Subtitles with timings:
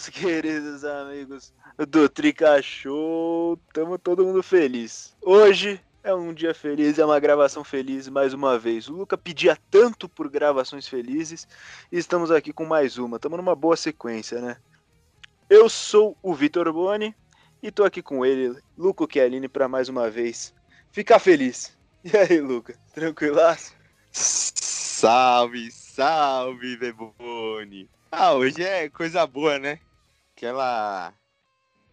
[0.00, 1.52] meus queridos amigos
[1.88, 3.58] do Trica Show.
[3.72, 5.14] Tamo todo mundo feliz.
[5.20, 8.88] Hoje é um dia feliz, é uma gravação feliz mais uma vez.
[8.88, 11.46] O Luca pedia tanto por gravações felizes
[11.92, 13.16] e estamos aqui com mais uma.
[13.16, 14.56] Estamos numa boa sequência, né?
[15.50, 17.14] Eu sou o Vitor Boni
[17.62, 20.54] e tô aqui com ele, Luca Chiellini, para mais uma vez
[20.90, 21.76] ficar feliz.
[22.02, 22.74] E aí, Luca?
[22.94, 23.74] Tranquilaço?
[24.10, 27.90] Salve, salve, Bebone!
[28.10, 29.78] Ah, hoje é coisa boa, né?
[30.40, 31.12] Aquela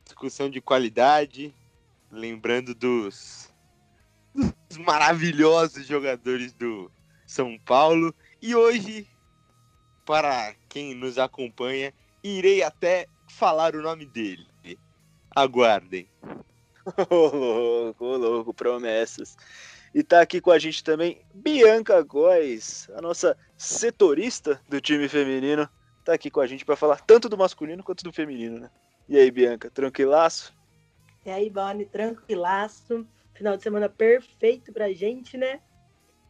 [0.06, 1.54] discussão de qualidade,
[2.10, 3.54] lembrando dos,
[4.34, 6.90] dos maravilhosos jogadores do
[7.26, 8.16] São Paulo.
[8.42, 9.06] E hoje,
[10.06, 14.48] para quem nos acompanha, irei até falar o nome dele.
[15.36, 16.08] Aguardem.
[17.10, 19.36] Ô louco, ô louco, promessas.
[19.94, 25.70] E tá aqui com a gente também Bianca Góes, a nossa setorista do time feminino
[26.08, 28.70] tá aqui com a gente para falar tanto do masculino quanto do feminino, né?
[29.10, 30.56] E aí, Bianca, tranquilaço?
[31.26, 33.06] E aí, Boni, tranquilaço.
[33.34, 35.60] Final de semana perfeito pra gente, né?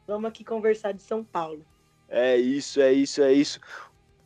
[0.08, 1.64] Vamos aqui conversar de São Paulo.
[2.10, 3.60] É isso, é isso, é isso.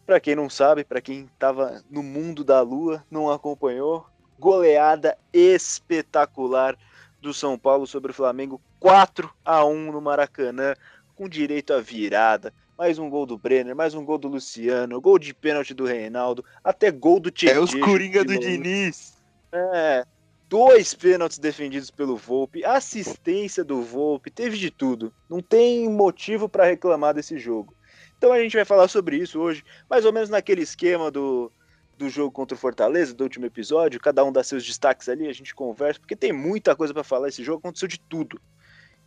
[0.06, 4.06] Para quem não sabe, para quem tava no mundo da lua, não acompanhou,
[4.40, 6.78] goleada espetacular
[7.20, 10.76] do São Paulo sobre o Flamengo, 4 a 1 no Maracanã,
[11.14, 15.20] com direito à virada, mais um gol do Brenner, mais um gol do Luciano, gol
[15.20, 17.58] de pênalti do Reinaldo, até gol do Tietchan.
[17.58, 19.18] É os Coringa do Diniz.
[19.52, 20.06] É,
[20.50, 25.14] dois pênaltis defendidos pelo Volpe, assistência do Volpe, teve de tudo.
[25.30, 27.74] Não tem motivo para reclamar desse jogo.
[28.18, 31.52] Então a gente vai falar sobre isso hoje, mais ou menos naquele esquema do,
[31.98, 34.00] do jogo contra o Fortaleza, do último episódio.
[34.00, 37.30] Cada um dá seus destaques ali, a gente conversa, porque tem muita coisa para falar.
[37.30, 38.40] Esse jogo aconteceu de tudo.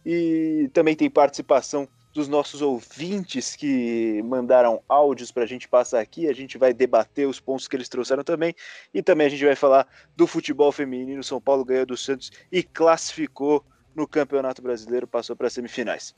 [0.04, 6.28] E também tem participação dos nossos ouvintes que mandaram áudios para a gente passar aqui.
[6.28, 8.54] A gente vai debater os pontos que eles trouxeram também.
[8.94, 11.24] E também a gente vai falar do futebol feminino.
[11.24, 13.64] São Paulo ganhou do Santos e classificou
[13.96, 16.14] no Campeonato Brasileiro, passou para as semifinais.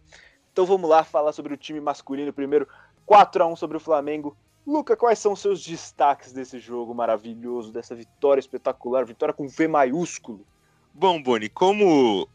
[0.52, 2.68] Então vamos lá falar sobre o time masculino primeiro.
[3.06, 4.36] 4 a 1 sobre o Flamengo.
[4.66, 9.66] Luca, quais são os seus destaques desse jogo maravilhoso, dessa vitória espetacular, vitória com V
[9.68, 10.44] maiúsculo?
[10.92, 12.28] Bom, Boni, como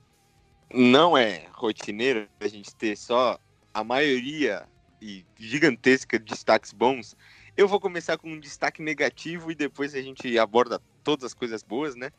[0.74, 3.38] não é rotineiro a gente ter só
[3.74, 4.68] a maioria
[5.02, 7.16] e gigantesca de destaques bons,
[7.58, 11.64] eu vou começar com um destaque negativo e depois a gente aborda todas as coisas
[11.64, 12.12] boas, né?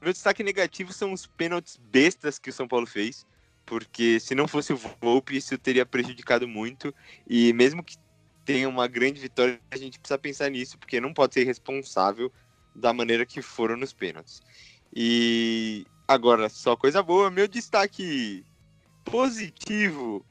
[0.00, 3.26] Meu destaque negativo são os pênaltis bestas que o São Paulo fez,
[3.66, 6.94] porque se não fosse o Volpe, isso teria prejudicado muito.
[7.28, 7.96] E mesmo que
[8.44, 12.32] tenha uma grande vitória, a gente precisa pensar nisso, porque não pode ser responsável
[12.74, 14.42] da maneira que foram nos pênaltis.
[14.94, 18.44] E agora, só coisa boa, meu destaque
[19.04, 20.24] positivo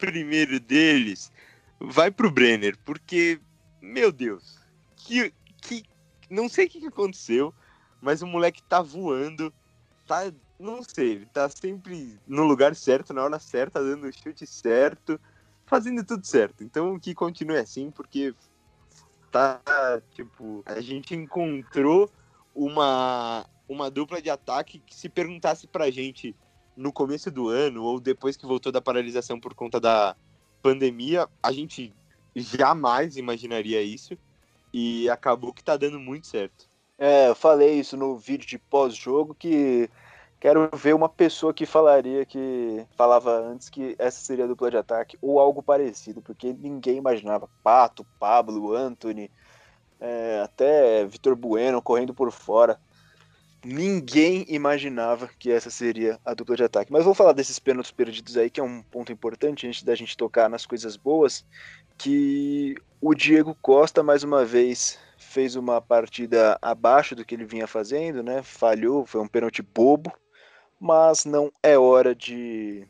[0.00, 1.30] primeiro deles
[1.78, 3.38] vai pro Brenner, porque,
[3.80, 4.58] meu Deus,
[4.96, 5.84] que, que
[6.28, 7.54] não sei o que, aconteceu,
[8.00, 9.52] mas o moleque tá voando,
[10.06, 14.46] tá, não sei, ele tá sempre no lugar certo, na hora certa, dando o chute
[14.46, 15.20] certo,
[15.66, 16.64] fazendo tudo certo.
[16.64, 18.34] Então que continue assim, porque
[19.30, 19.60] tá,
[20.12, 22.10] tipo, a gente encontrou
[22.54, 26.34] uma, uma dupla de ataque que se perguntasse pra gente
[26.76, 30.16] no começo do ano ou depois que voltou da paralisação por conta da
[30.62, 31.94] pandemia, a gente
[32.34, 34.16] jamais imaginaria isso.
[34.72, 36.68] E acabou que tá dando muito certo.
[36.96, 39.90] É, eu falei isso no vídeo de pós-jogo que
[40.38, 44.76] quero ver uma pessoa que falaria que falava antes que essa seria a dupla de
[44.76, 47.48] ataque ou algo parecido, porque ninguém imaginava.
[47.64, 49.30] Pato, Pablo, Anthony,
[49.98, 52.78] é, até Vitor Bueno correndo por fora
[53.64, 56.92] ninguém imaginava que essa seria a dupla de ataque.
[56.92, 60.16] Mas vou falar desses pênaltis perdidos aí, que é um ponto importante antes da gente
[60.16, 61.44] tocar nas coisas boas,
[61.98, 67.66] que o Diego Costa mais uma vez fez uma partida abaixo do que ele vinha
[67.66, 68.42] fazendo, né?
[68.42, 70.12] Falhou, foi um pênalti bobo,
[70.78, 72.86] mas não é hora de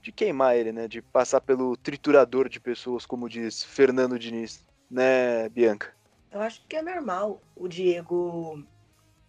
[0.00, 0.88] de queimar ele, né?
[0.88, 5.94] De passar pelo triturador de pessoas, como diz Fernando Diniz, né, Bianca?
[6.32, 8.64] Eu acho que é normal o Diego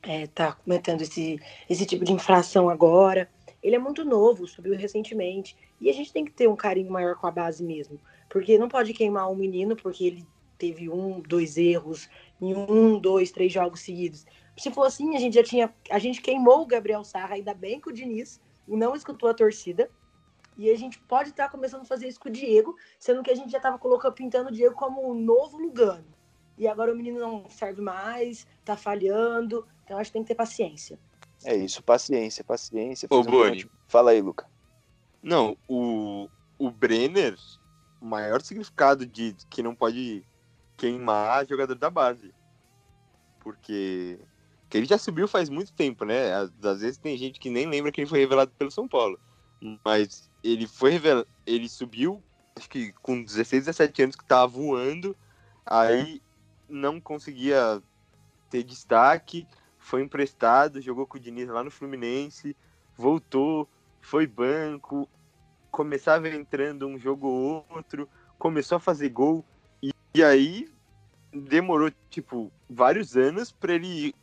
[0.04, 1.40] é, tá cometendo esse,
[1.70, 3.30] esse tipo de infração agora.
[3.62, 5.56] Ele é muito novo, subiu recentemente.
[5.80, 8.00] E a gente tem que ter um carinho maior com a base mesmo.
[8.30, 10.28] Porque não pode queimar um menino porque ele
[10.58, 12.10] teve um, dois erros
[12.42, 14.26] em um, dois, três jogos seguidos.
[14.58, 15.74] Se for assim, a gente já tinha.
[15.90, 19.90] A gente queimou o Gabriel Sarra, ainda bem que o Diniz não escutou a torcida.
[20.56, 23.32] E a gente pode estar tá começando a fazer isso com o Diego, sendo que
[23.32, 26.06] a gente já estava colocando, pintando o Diego como um novo Lugano.
[26.58, 29.66] E agora o menino não serve mais, tá falhando.
[29.84, 31.00] Então acho que tem que ter paciência.
[31.44, 33.08] É isso, paciência, paciência.
[33.10, 33.70] Ô, Boni.
[33.88, 34.48] Fala aí, Luca.
[35.22, 37.36] Não, o, o Brenner,
[38.02, 40.26] o maior significado de que não pode
[40.78, 42.34] queimar jogador da base.
[43.40, 44.20] porque
[44.70, 46.34] que ele já subiu faz muito tempo, né?
[46.34, 49.20] Às, às, vezes tem gente que nem lembra que ele foi revelado pelo São Paulo.
[49.86, 52.24] Mas ele foi revelado, ele subiu,
[52.56, 55.16] acho que com 16, 17 anos que tava voando,
[55.64, 56.20] aí
[56.68, 57.82] não conseguia
[58.50, 59.48] ter destaque,
[59.84, 62.56] foi emprestado, jogou com o Diniz lá no Fluminense,
[62.96, 63.68] voltou,
[64.00, 65.10] foi banco,
[65.70, 68.08] começava entrando um jogo ou outro,
[68.40, 69.46] começou a fazer gol,
[69.82, 70.72] e, e aí
[71.34, 74.16] demorou, tipo, vários anos para ele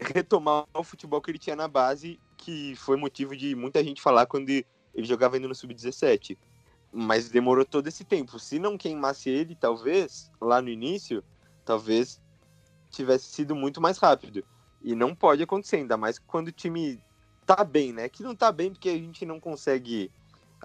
[0.00, 4.24] retomar o futebol que ele tinha na base, que foi motivo de muita gente falar
[4.24, 4.66] quando ele
[5.06, 6.38] jogava ainda no Sub-17.
[6.90, 8.38] Mas demorou todo esse tempo.
[8.38, 11.22] Se não queimasse ele, talvez, lá no início,
[11.64, 12.20] talvez
[12.90, 14.44] tivesse sido muito mais rápido.
[14.82, 17.02] E não pode acontecer, ainda mais quando o time
[17.46, 18.08] tá bem, né?
[18.08, 20.10] Que não tá bem porque a gente não consegue.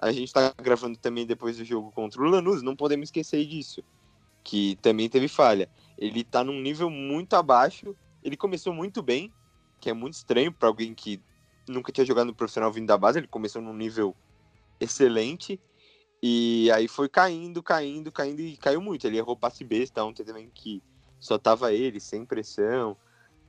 [0.00, 3.82] A gente tá gravando também depois do jogo contra o Lanús, não podemos esquecer disso.
[4.44, 5.68] Que também teve falha.
[5.96, 7.94] Ele tá num nível muito abaixo.
[8.22, 9.32] Ele começou muito bem,
[9.80, 11.20] que é muito estranho para alguém que
[11.68, 13.18] nunca tinha jogado no profissional vindo da base.
[13.18, 14.14] Ele começou num nível
[14.80, 15.60] excelente.
[16.22, 19.06] E aí foi caindo, caindo, caindo e caiu muito.
[19.06, 20.82] Ele errou passe besta ontem também, que
[21.20, 22.96] só tava ele, sem pressão.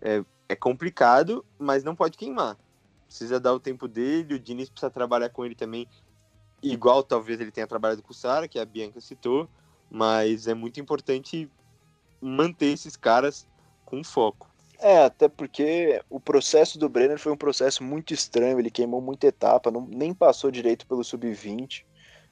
[0.02, 2.58] É, é complicado, mas não pode queimar.
[3.06, 5.88] Precisa dar o tempo dele, o Diniz precisa trabalhar com ele também,
[6.62, 9.48] igual talvez ele tenha trabalhado com o Sara, que a Bianca citou,
[9.90, 11.50] mas é muito importante
[12.20, 13.48] manter esses caras
[13.86, 14.50] com foco.
[14.80, 19.28] É, até porque o processo do Brenner foi um processo muito estranho, ele queimou muita
[19.28, 21.84] etapa, não, nem passou direito pelo sub-20,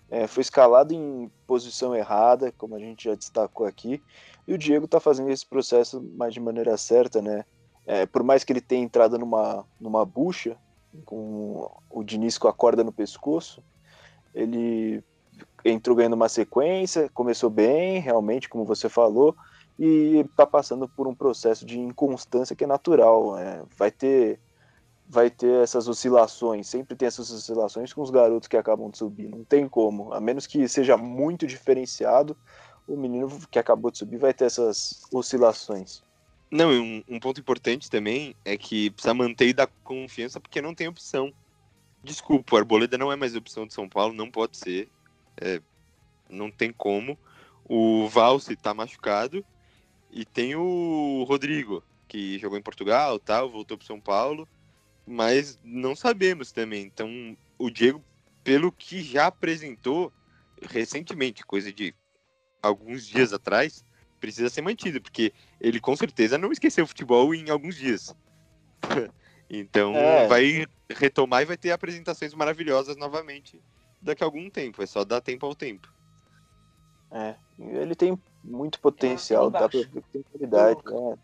[0.10, 4.02] é, foi escalado em posição errada, como a gente já destacou aqui,
[4.48, 7.44] e o Diego tá fazendo esse processo mais de maneira certa, né?
[7.88, 10.58] É, por mais que ele tenha entrado numa, numa bucha,
[11.06, 13.64] com o Diniz com a corda no pescoço,
[14.36, 15.02] ele
[15.64, 19.36] entrou ganhando uma sequência, começou bem, realmente, como você falou,
[19.80, 23.38] e está passando por um processo de inconstância que é natural.
[23.38, 24.40] É, vai ter
[25.10, 29.30] vai ter essas oscilações, sempre tem essas oscilações com os garotos que acabam de subir,
[29.30, 32.36] não tem como, a menos que seja muito diferenciado,
[32.86, 36.04] o menino que acabou de subir vai ter essas oscilações.
[36.50, 40.74] Não, um, um, ponto importante também é que precisa manter e dar confiança porque não
[40.74, 41.34] tem opção.
[42.04, 44.90] Desculpa, o Arboleda não é mais opção de São Paulo, não pode ser.
[45.36, 45.62] É,
[46.30, 47.18] não tem como.
[47.66, 49.46] O Valse tá machucado
[50.10, 54.48] e tem o Rodrigo, que jogou em Portugal, tal, voltou para São Paulo,
[55.06, 56.84] mas não sabemos também.
[56.84, 58.02] Então, o Diego,
[58.42, 60.14] pelo que já apresentou
[60.62, 61.94] recentemente, coisa de
[62.62, 63.84] alguns dias atrás,
[64.20, 68.16] precisa ser mantido, porque ele com certeza não esqueceu o futebol em alguns dias.
[69.50, 70.28] então é.
[70.28, 73.62] vai retomar e vai ter apresentações maravilhosas novamente
[74.02, 74.82] daqui a algum tempo.
[74.82, 75.92] É só dar tempo ao tempo.
[77.12, 80.82] É, ele tem muito potencial, dá pra ver que tem qualidade.
[80.86, 81.18] Né?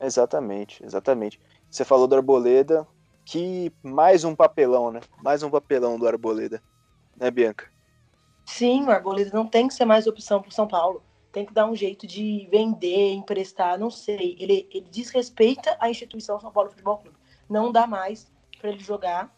[0.00, 1.40] Exatamente, exatamente.
[1.70, 2.86] Você falou do Arboleda,
[3.24, 5.00] que mais um papelão, né?
[5.22, 6.62] Mais um papelão do Arboleda,
[7.16, 7.68] né, Bianca?
[8.46, 11.02] Sim, o Arboleda não tem que ser mais opção para São Paulo
[11.34, 14.36] tem que dar um jeito de vender, emprestar, não sei.
[14.38, 17.16] Ele, ele desrespeita a instituição São Paulo Futebol Clube.
[17.50, 19.36] Não dá mais para ele jogar.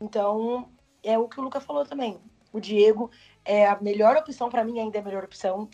[0.00, 0.70] Então,
[1.02, 2.18] é o que o Luca falou também.
[2.50, 3.10] O Diego
[3.44, 5.68] é a melhor opção, para mim ainda é a melhor opção,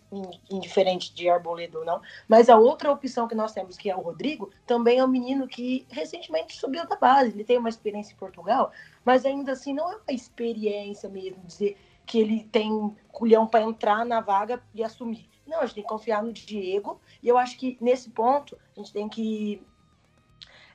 [0.50, 2.00] indiferente de Arboleda ou não.
[2.26, 5.46] Mas a outra opção que nós temos, que é o Rodrigo, também é um menino
[5.46, 7.30] que recentemente subiu da base.
[7.30, 8.72] Ele tem uma experiência em Portugal,
[9.04, 11.76] mas ainda assim não é uma experiência mesmo, dizer
[12.10, 15.30] que ele tem culhão para entrar na vaga e assumir.
[15.46, 17.00] Não, a gente tem que confiar no Diego.
[17.22, 19.64] E eu acho que nesse ponto a gente tem que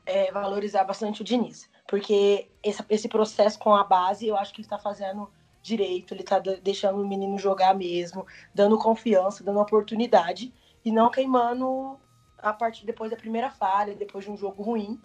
[0.05, 1.69] é, valorizar bastante o Diniz.
[1.85, 5.29] Porque esse, esse processo com a base, eu acho que ele está fazendo
[5.61, 10.53] direito, ele está deixando o menino jogar mesmo, dando confiança, dando oportunidade
[10.85, 11.99] e não queimando
[12.37, 15.01] a partir depois da primeira falha, depois de um jogo ruim.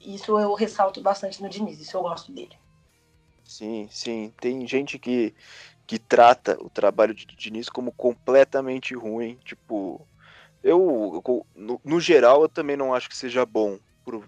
[0.00, 2.58] Isso eu ressalto bastante no Diniz, isso eu gosto dele.
[3.50, 4.32] Sim, sim.
[4.40, 5.34] Tem gente que
[5.84, 9.36] que trata o trabalho de Diniz como completamente ruim.
[9.44, 10.06] Tipo,
[10.62, 11.20] eu,
[11.52, 14.24] no, no, geral, eu também não acho que seja bom por,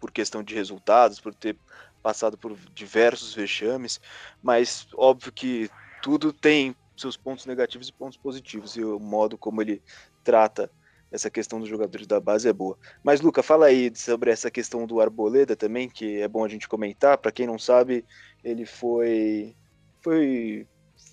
[0.00, 1.56] por questão de resultados, por ter
[2.02, 4.00] passado por diversos vexames,
[4.42, 5.70] mas óbvio que
[6.02, 9.80] tudo tem seus pontos negativos e pontos positivos, e o modo como ele
[10.24, 10.68] trata
[11.10, 12.76] essa questão dos jogadores da base é boa.
[13.02, 16.68] Mas, Luca, fala aí sobre essa questão do Arboleda também, que é bom a gente
[16.68, 17.16] comentar.
[17.18, 18.04] Para quem não sabe,
[18.50, 19.54] ele foi
[20.00, 20.66] foi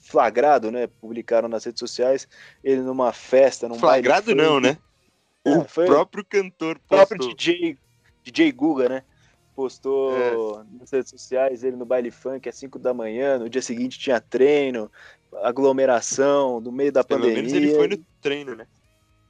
[0.04, 0.88] flagrado, né?
[0.88, 2.27] Publicaram nas redes sociais
[2.63, 4.77] ele numa festa, num Flagrado não, né?
[5.44, 7.04] É, o próprio cantor postou.
[7.04, 7.77] O próprio DJ,
[8.24, 9.04] DJ Guga, né?
[9.56, 10.65] Postou é.
[10.80, 14.20] nas redes sociais ele no baile funk às 5 da manhã, no dia seguinte tinha
[14.20, 14.92] treino,
[15.44, 17.44] aglomeração, no meio da Pelo pandemia.
[17.44, 18.68] Pelo menos ele foi no treino, né?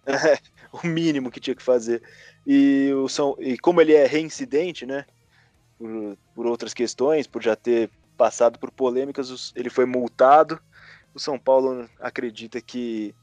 [0.07, 0.37] É,
[0.71, 2.03] o mínimo que tinha que fazer.
[2.45, 5.03] E, o São, e como ele é reincidente, né?
[5.77, 10.59] Por, por outras questões, por já ter passado por polêmicas, ele foi multado.
[11.13, 13.13] O São Paulo acredita que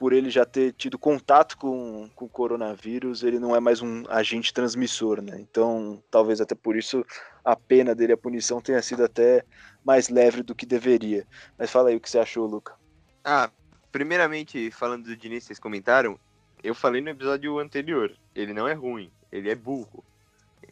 [0.00, 4.04] por ele já ter tido contato com, com o coronavírus, ele não é mais um
[4.08, 5.38] agente transmissor, né?
[5.38, 7.04] Então, talvez até por isso
[7.44, 9.44] a pena dele, a punição tenha sido até
[9.84, 11.26] mais leve do que deveria.
[11.58, 12.74] Mas fala aí o que você achou, Luca.
[13.22, 13.50] Ah,
[13.92, 16.18] primeiramente, falando do Diniz, vocês comentaram,
[16.64, 20.02] eu falei no episódio anterior, ele não é ruim, ele é burro.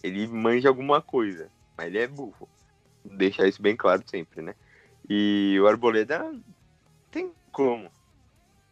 [0.02, 2.48] Ele manja alguma coisa, mas ele é burro.
[3.04, 4.54] Deixar isso bem claro sempre, né?
[5.08, 6.30] E o Arboleda
[7.10, 7.90] tem como.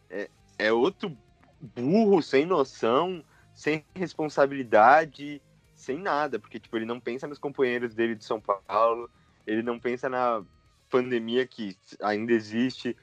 [0.09, 1.15] É, é outro
[1.59, 5.41] burro, sem noção, sem responsabilidade,
[5.73, 9.09] sem nada, porque tipo, ele não pensa nos companheiros dele de São Paulo,
[9.45, 10.43] ele não pensa na
[10.89, 12.95] pandemia que ainda existe,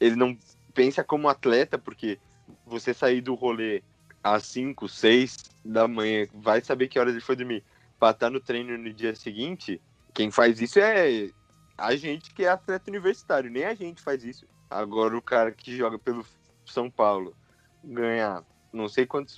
[0.00, 0.36] ele não
[0.74, 2.18] pensa como atleta, porque
[2.66, 3.82] você sair do rolê
[4.22, 7.64] às 5, 6 da manhã, vai saber que horas ele foi dormir,
[7.98, 9.80] para estar no treino no dia seguinte,
[10.12, 11.30] quem faz isso é
[11.78, 14.46] a gente que é atleta universitário, nem a gente faz isso.
[14.70, 16.24] Agora o cara que joga pelo
[16.64, 17.34] são Paulo
[17.82, 19.36] ganhar não sei quantos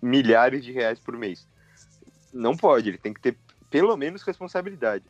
[0.00, 1.48] milhares de reais por mês.
[2.32, 3.36] Não pode, ele tem que ter
[3.68, 5.04] pelo menos responsabilidade.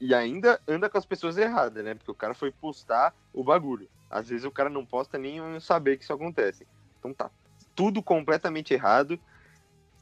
[0.00, 1.94] E ainda anda com as pessoas erradas, né?
[1.94, 3.88] Porque o cara foi postar o bagulho.
[4.10, 6.66] Às vezes o cara não posta nem saber que isso acontece.
[6.98, 7.30] Então tá
[7.78, 9.20] tudo completamente errado.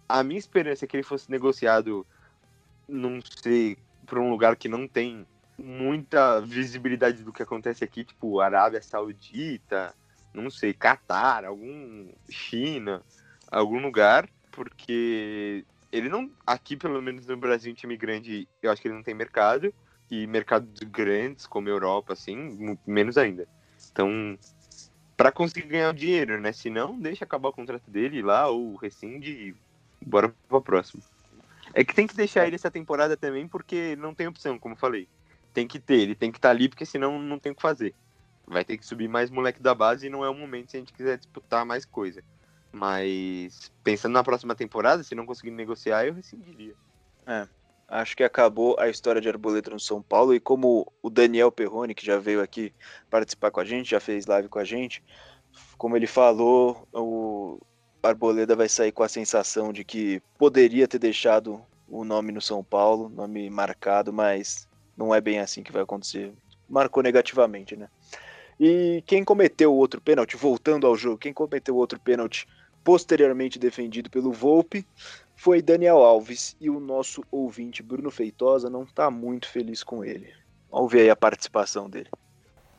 [0.08, 2.06] A minha esperança é que ele fosse negociado,
[2.88, 5.26] não sei, para um lugar que não tem
[5.58, 9.94] muita visibilidade do que acontece aqui, tipo Arábia Saudita,
[10.32, 13.02] não sei, Catar, algum China,
[13.50, 18.80] algum lugar, porque ele não, aqui pelo menos no Brasil, um time grande, eu acho
[18.80, 19.70] que ele não tem mercado,
[20.10, 23.46] e mercados grandes como Europa, assim, menos ainda.
[23.92, 24.38] Então,
[25.16, 26.52] para conseguir ganhar o dinheiro, né?
[26.52, 29.54] Se não, deixa acabar o contrato dele lá, ou rescinde e
[30.04, 31.02] bora pra próximo.
[31.74, 35.08] É que tem que deixar ele essa temporada também, porque não tem opção, como falei.
[35.52, 37.62] Tem que ter, ele tem que estar tá ali, porque senão não tem o que
[37.62, 37.94] fazer
[38.46, 40.80] vai ter que subir mais moleque da base e não é o momento se a
[40.80, 42.22] gente quiser disputar mais coisa.
[42.72, 46.74] Mas pensando na próxima temporada, se não conseguir negociar, eu rescindiria.
[47.26, 47.48] É,
[47.88, 51.94] acho que acabou a história de Arboleda no São Paulo e como o Daniel Perrone,
[51.94, 52.72] que já veio aqui
[53.08, 55.02] participar com a gente, já fez live com a gente,
[55.78, 57.60] como ele falou, o
[58.02, 62.62] Arboleda vai sair com a sensação de que poderia ter deixado o nome no São
[62.62, 66.32] Paulo, nome marcado, mas não é bem assim que vai acontecer.
[66.68, 67.88] Marcou negativamente, né?
[68.58, 72.48] E quem cometeu o outro pênalti, voltando ao jogo, quem cometeu o outro pênalti
[72.82, 74.86] posteriormente defendido pelo Volpe
[75.46, 80.26] foi Daniel Alves e o nosso ouvinte Bruno Feitosa não está muito feliz com ele.
[80.68, 82.08] Vamos ver aí a participação dele.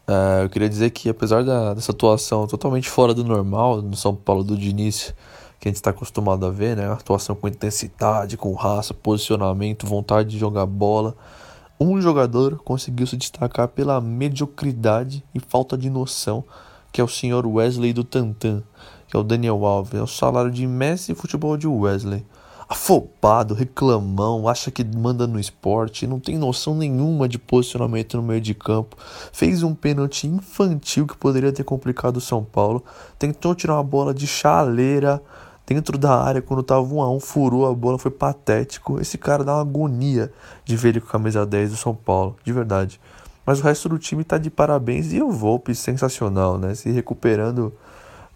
[0.05, 4.13] É, eu queria dizer que apesar da, dessa atuação totalmente fora do normal no São
[4.13, 5.15] Paulo do Diniz,
[5.61, 6.91] que a gente está acostumado a ver, né?
[6.91, 11.15] Atuação com intensidade, com raça, posicionamento, vontade de jogar bola
[11.79, 16.43] um jogador conseguiu se destacar pela mediocridade e falta de noção,
[16.91, 18.61] que é o senhor Wesley do Tantan,
[19.07, 22.25] que é o Daniel Alves, é o salário de Messi e futebol de Wesley.
[22.69, 28.41] Afobado, reclamão, acha que manda no esporte, não tem noção nenhuma de posicionamento no meio
[28.41, 28.97] de campo.
[29.31, 32.83] Fez um pênalti infantil que poderia ter complicado o São Paulo.
[33.17, 35.21] Tentou tirar uma bola de chaleira
[35.65, 38.99] dentro da área quando tava 1 a 1 furou a bola, foi patético.
[38.99, 40.31] Esse cara dá uma agonia
[40.65, 42.99] de ver ele com a camisa 10 do São Paulo, de verdade.
[43.45, 46.75] Mas o resto do time tá de parabéns e o Volpe sensacional, né?
[46.75, 47.73] Se recuperando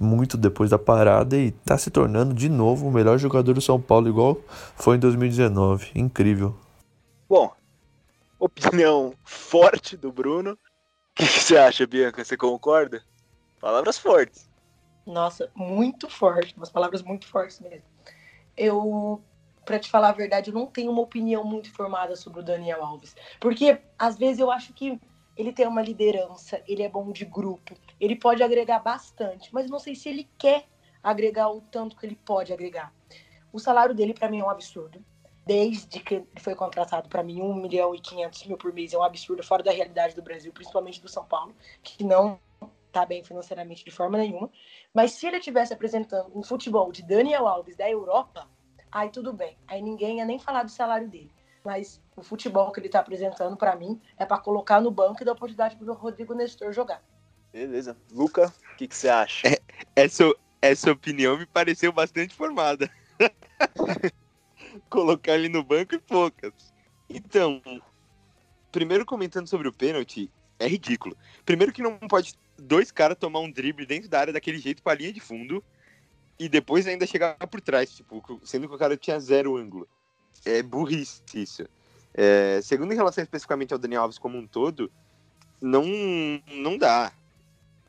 [0.01, 3.79] muito depois da parada e tá se tornando de novo o melhor jogador do São
[3.79, 4.38] Paulo, igual
[4.75, 5.91] foi em 2019.
[5.96, 6.55] Incrível.
[7.29, 7.53] Bom,
[8.39, 10.51] opinião forte do Bruno.
[10.51, 10.58] O
[11.15, 12.24] que, que você acha, Bianca?
[12.24, 13.03] Você concorda?
[13.60, 14.50] Palavras fortes.
[15.05, 17.84] Nossa, muito forte, umas palavras muito fortes mesmo.
[18.58, 19.22] Eu,
[19.65, 22.84] para te falar a verdade, eu não tenho uma opinião muito formada sobre o Daniel
[22.84, 25.00] Alves, porque às vezes eu acho que
[25.35, 29.79] ele tem uma liderança, ele é bom de grupo, ele pode agregar bastante, mas não
[29.79, 30.67] sei se ele quer
[31.01, 32.93] agregar o tanto que ele pode agregar.
[33.51, 35.03] O salário dele para mim é um absurdo.
[35.45, 38.97] Desde que ele foi contratado, para mim, 1 milhão e 500 mil por mês é
[38.97, 42.39] um absurdo, fora da realidade do Brasil, principalmente do São Paulo, que não
[42.91, 44.50] tá bem financeiramente de forma nenhuma.
[44.93, 48.47] Mas se ele estivesse apresentando um futebol de Daniel Alves da Europa,
[48.91, 49.57] aí tudo bem.
[49.67, 51.33] Aí ninguém ia nem falar do salário dele.
[51.63, 55.25] Mas o futebol que ele tá apresentando, para mim, é para colocar no banco e
[55.25, 57.03] dar oportunidade pro Rodrigo Nestor jogar.
[57.53, 57.96] Beleza.
[58.12, 59.48] Luca, o que, que você acha?
[59.48, 59.60] É,
[59.96, 60.24] essa,
[60.62, 62.89] essa opinião me pareceu bastante formada.
[64.89, 66.74] colocar ele no banco e poucas.
[67.10, 67.62] Então,
[68.72, 71.15] primeiro comentando sobre o pênalti, é ridículo.
[71.46, 74.94] Primeiro que não pode dois caras tomar um drible dentro da área daquele jeito pra
[74.94, 75.63] linha de fundo.
[76.39, 79.88] e depois ainda chegar por trás, tipo, sendo que o cara tinha zero ângulo.
[80.45, 81.63] É burrice isso.
[82.13, 84.91] É, segundo em relação especificamente ao Daniel Alves como um todo,
[85.62, 85.86] não,
[86.48, 87.12] não dá.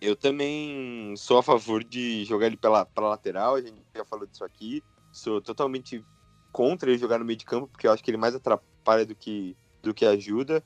[0.00, 4.26] Eu também sou a favor de jogar ele pela, pela lateral, a gente já falou
[4.26, 4.82] disso aqui.
[5.12, 6.04] Sou totalmente
[6.52, 9.14] contra ele jogar no meio de campo, porque eu acho que ele mais atrapalha do
[9.14, 10.62] que, do que ajuda.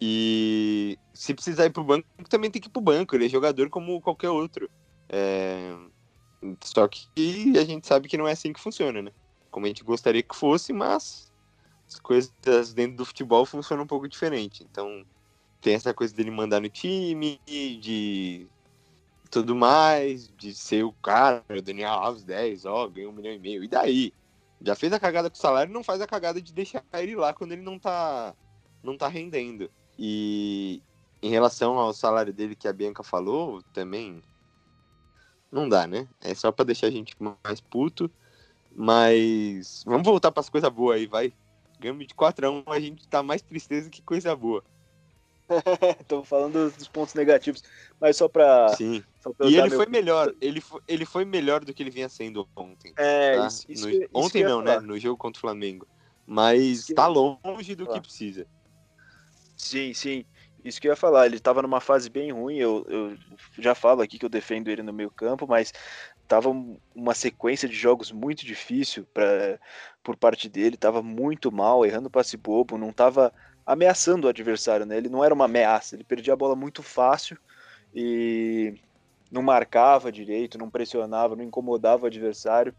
[0.00, 3.14] E se precisar ir pro banco, também tem que ir pro banco.
[3.14, 4.70] Ele é jogador como qualquer outro.
[5.08, 5.76] É...
[6.62, 7.08] Só que
[7.58, 9.12] a gente sabe que não é assim que funciona, né?
[9.50, 11.32] Como a gente gostaria que fosse, mas
[11.86, 12.32] as coisas
[12.72, 14.66] dentro do futebol funcionam um pouco diferente.
[14.70, 15.04] Então,
[15.60, 18.46] tem essa coisa dele mandar no time, de
[19.30, 23.38] tudo mais, de ser o cara, o Daniel Alves 10, ó, ganhou um milhão e
[23.38, 23.62] meio.
[23.62, 24.12] E daí?
[24.62, 27.32] Já fez a cagada com o salário, não faz a cagada de deixar ele lá
[27.32, 28.34] quando ele não tá,
[28.82, 29.70] não tá rendendo.
[29.98, 30.82] E
[31.22, 34.22] em relação ao salário dele que a Bianca falou, também
[35.50, 36.08] não dá, né?
[36.20, 38.10] É só pra deixar a gente mais puto.
[38.82, 41.34] Mas vamos voltar para as coisas boas aí, vai.
[41.78, 44.64] Ganhamos de 4x1, a, gente tá mais tristeza que coisa boa.
[46.08, 47.62] Tô falando dos pontos negativos,
[48.00, 48.70] mas só pra.
[48.70, 49.04] Sim.
[49.20, 52.08] Só pra e ele foi melhor, ele foi, ele foi melhor do que ele vinha
[52.08, 52.94] sendo ontem.
[52.96, 53.46] É, tá?
[53.48, 54.80] isso, isso, no, isso Ontem não, né?
[54.80, 55.86] No jogo contra o Flamengo.
[56.26, 58.46] Mas tá longe do que precisa.
[59.58, 60.24] Sim, sim.
[60.64, 63.16] Isso que eu ia falar, ele estava numa fase bem ruim, eu, eu,
[63.58, 65.72] já falo aqui que eu defendo ele no meio campo, mas
[66.30, 66.48] tava
[66.94, 69.58] uma sequência de jogos muito difícil pra,
[70.00, 73.32] por parte dele, tava muito mal, errando passe bobo, não tava
[73.66, 74.96] ameaçando o adversário, né?
[74.96, 77.36] Ele não era uma ameaça, ele perdia a bola muito fácil
[77.92, 78.76] e
[79.28, 82.72] não marcava direito, não pressionava, não incomodava o adversário.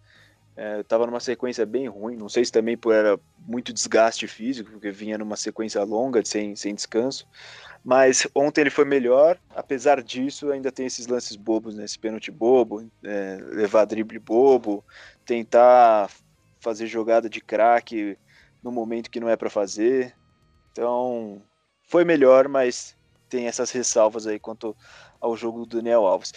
[0.63, 4.70] É, tava numa sequência bem ruim, não sei se também por era muito desgaste físico,
[4.70, 7.27] porque vinha numa sequência longa, sem, sem descanso.
[7.84, 11.83] Mas ontem ele foi melhor, apesar disso, ainda tem esses lances bobos, né?
[11.83, 14.85] Esse pênalti bobo, é, levar drible bobo,
[15.25, 16.12] tentar
[16.59, 18.16] fazer jogada de craque
[18.62, 20.16] no momento que não é para fazer.
[20.72, 21.42] Então,
[21.88, 22.96] foi melhor, mas
[23.27, 24.77] tem essas ressalvas aí quanto
[25.20, 26.33] ao jogo do Daniel Alves.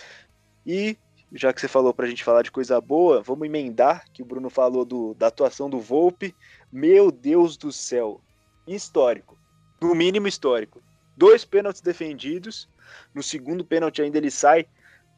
[0.66, 0.96] E
[1.34, 4.24] já que você falou para a gente falar de coisa boa, vamos emendar que o
[4.24, 6.34] Bruno falou do, da atuação do Volpe.
[6.72, 8.20] Meu Deus do céu,
[8.66, 9.36] histórico,
[9.80, 10.82] no mínimo histórico
[11.16, 12.68] dois pênaltis defendidos.
[13.14, 14.66] No segundo pênalti ainda ele sai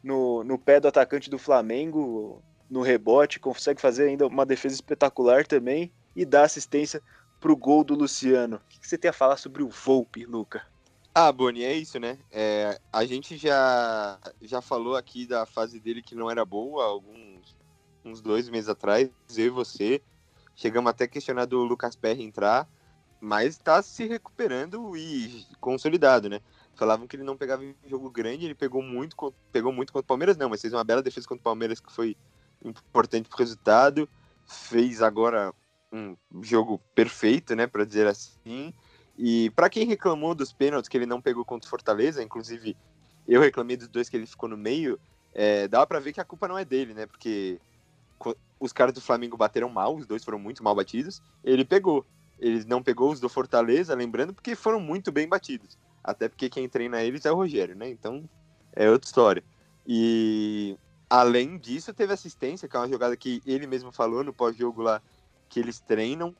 [0.02, 5.46] no, no pé do atacante do Flamengo, no rebote, consegue fazer ainda uma defesa espetacular
[5.46, 7.02] também e dá assistência
[7.40, 8.56] para o gol do Luciano.
[8.56, 10.64] O que você tem a falar sobre o Volpe, Luca?
[11.18, 12.18] Ah, Boni, é isso, né?
[12.30, 17.56] É, a gente já, já falou aqui da fase dele que não era boa, alguns
[18.04, 20.02] uns dois meses atrás, eu e você.
[20.54, 22.68] Chegamos até a questionar do Lucas Perry entrar
[23.20, 26.40] mas está se recuperando e consolidado, né?
[26.74, 30.06] Falavam que ele não pegava em jogo grande, ele pegou muito, pegou muito contra o
[30.08, 32.16] Palmeiras, não, mas fez uma bela defesa contra o Palmeiras que foi
[32.64, 34.08] importante pro resultado.
[34.44, 35.52] Fez agora
[35.92, 38.74] um jogo perfeito, né, para dizer assim.
[39.18, 42.76] E para quem reclamou dos pênaltis que ele não pegou contra o Fortaleza, inclusive
[43.26, 45.00] eu reclamei dos dois que ele ficou no meio,
[45.34, 47.06] é, dá para ver que a culpa não é dele, né?
[47.06, 47.60] Porque
[48.58, 51.22] os caras do Flamengo bateram mal, os dois foram muito mal batidos.
[51.44, 52.06] Ele pegou.
[52.38, 55.78] Ele não pegou os do Fortaleza, lembrando, porque foram muito bem batidos.
[56.04, 57.88] Até porque quem treina eles é o Rogério, né?
[57.88, 58.28] Então
[58.72, 59.44] é outra história.
[59.86, 60.76] E
[61.08, 65.02] além disso, teve assistência, que é uma jogada que ele mesmo falou no pós-jogo lá,
[65.48, 66.34] que eles treinam.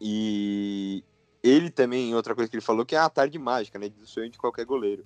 [0.00, 1.04] E
[1.42, 3.88] ele também, outra coisa que ele falou, que é a tarde mágica, né?
[3.88, 5.04] Do sonho de qualquer goleiro.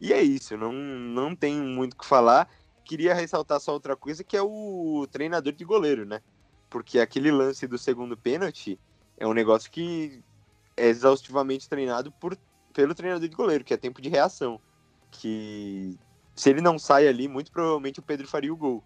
[0.00, 2.48] E é isso, não, não tem muito o que falar.
[2.84, 6.20] Queria ressaltar só outra coisa, que é o treinador de goleiro, né?
[6.70, 8.78] Porque aquele lance do segundo pênalti,
[9.16, 10.22] é um negócio que
[10.76, 12.36] é exaustivamente treinado por,
[12.72, 14.60] pelo treinador de goleiro, que é tempo de reação.
[15.10, 15.98] Que
[16.34, 18.82] se ele não sai ali, muito provavelmente o Pedro faria o gol.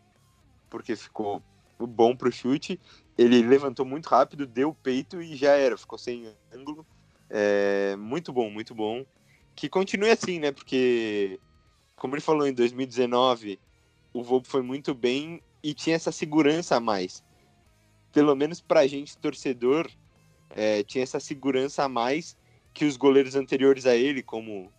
[0.70, 1.42] Porque ficou
[1.86, 2.80] bom pro chute,
[3.16, 6.86] ele levantou muito rápido, deu o peito e já era, ficou sem ângulo.
[7.28, 9.04] É, muito bom, muito bom.
[9.54, 10.52] Que continue assim, né?
[10.52, 11.38] Porque,
[11.96, 13.58] como ele falou em 2019,
[14.12, 17.22] o Volpe foi muito bem e tinha essa segurança a mais.
[18.12, 19.90] Pelo menos pra gente, torcedor,
[20.50, 22.36] é, tinha essa segurança a mais
[22.74, 24.70] que os goleiros anteriores a ele, como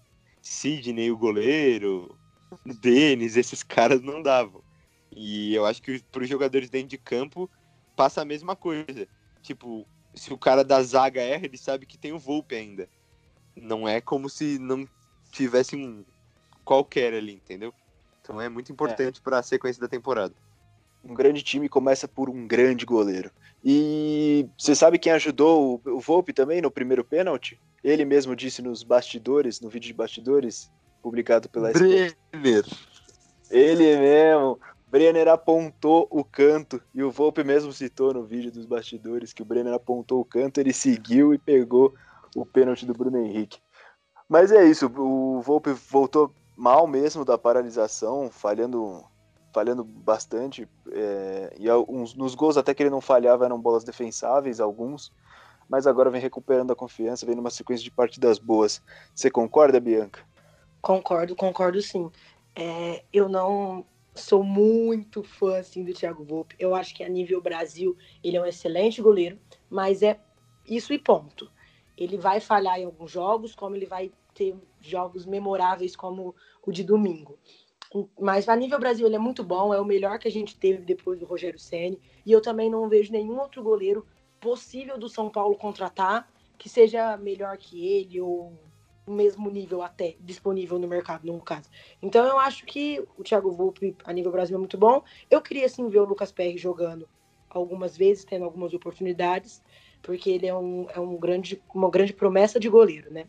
[0.41, 2.15] Sidney, o goleiro,
[2.81, 4.61] Denis, esses caras não davam.
[5.15, 7.49] E eu acho que para os jogadores dentro de campo
[7.95, 9.07] passa a mesma coisa.
[9.41, 12.89] Tipo, se o cara da zaga erra, ele sabe que tem o Volpe ainda.
[13.55, 14.87] Não é como se não
[15.31, 16.03] tivesse um
[16.63, 17.73] qualquer ali, entendeu?
[18.21, 19.23] Então é muito importante é.
[19.23, 20.33] para a sequência da temporada
[21.03, 23.29] um grande time começa por um grande goleiro.
[23.63, 27.59] E você sabe quem ajudou o Volpe também no primeiro pênalti?
[27.83, 30.71] Ele mesmo disse nos bastidores, no vídeo de bastidores,
[31.01, 32.15] publicado pela Brenner.
[33.51, 34.59] Ele mesmo,
[34.93, 39.45] Brenner apontou o canto e o Volpe mesmo citou no vídeo dos bastidores que o
[39.45, 41.95] Brenner apontou o canto, ele seguiu e pegou
[42.35, 43.57] o pênalti do Bruno Henrique.
[44.29, 49.03] Mas é isso, o Volpe voltou mal mesmo da paralisação, falhando,
[49.51, 50.69] falhando bastante.
[50.91, 55.11] É, e alguns, nos gols até que ele não falhava eram bolas defensáveis, alguns.
[55.67, 58.79] Mas agora vem recuperando a confiança, vem numa sequência de partidas boas.
[59.15, 60.19] Você concorda, Bianca?
[60.83, 62.11] Concordo, concordo sim.
[62.55, 63.83] É, eu não
[64.15, 66.55] sou muito fã assim do Thiago Volpe.
[66.59, 70.19] Eu acho que a nível Brasil ele é um excelente goleiro, mas é
[70.67, 71.51] isso e ponto.
[71.97, 76.83] Ele vai falhar em alguns jogos, como ele vai ter jogos memoráveis como o de
[76.83, 77.37] domingo.
[78.19, 80.83] Mas a nível Brasil ele é muito bom, é o melhor que a gente teve
[80.83, 84.05] depois do Rogério Ceni, e eu também não vejo nenhum outro goleiro
[84.39, 88.57] possível do São Paulo contratar que seja melhor que ele ou
[89.05, 91.69] o mesmo nível até disponível no mercado, no caso.
[92.01, 95.03] Então eu acho que o Thiago Volpe a nível Brasil é muito bom.
[95.29, 97.07] Eu queria sim ver o Lucas Perry jogando
[97.49, 99.61] algumas vezes, tendo algumas oportunidades,
[100.01, 103.27] porque ele é, um, é um grande, uma grande promessa de goleiro, né?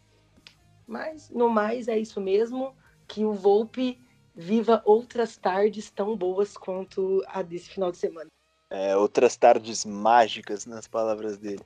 [0.86, 2.74] Mas no mais é isso mesmo,
[3.06, 4.00] que o Volpe
[4.34, 8.28] viva outras tardes tão boas quanto a desse final de semana.
[8.70, 11.62] É, outras tardes mágicas nas palavras dele.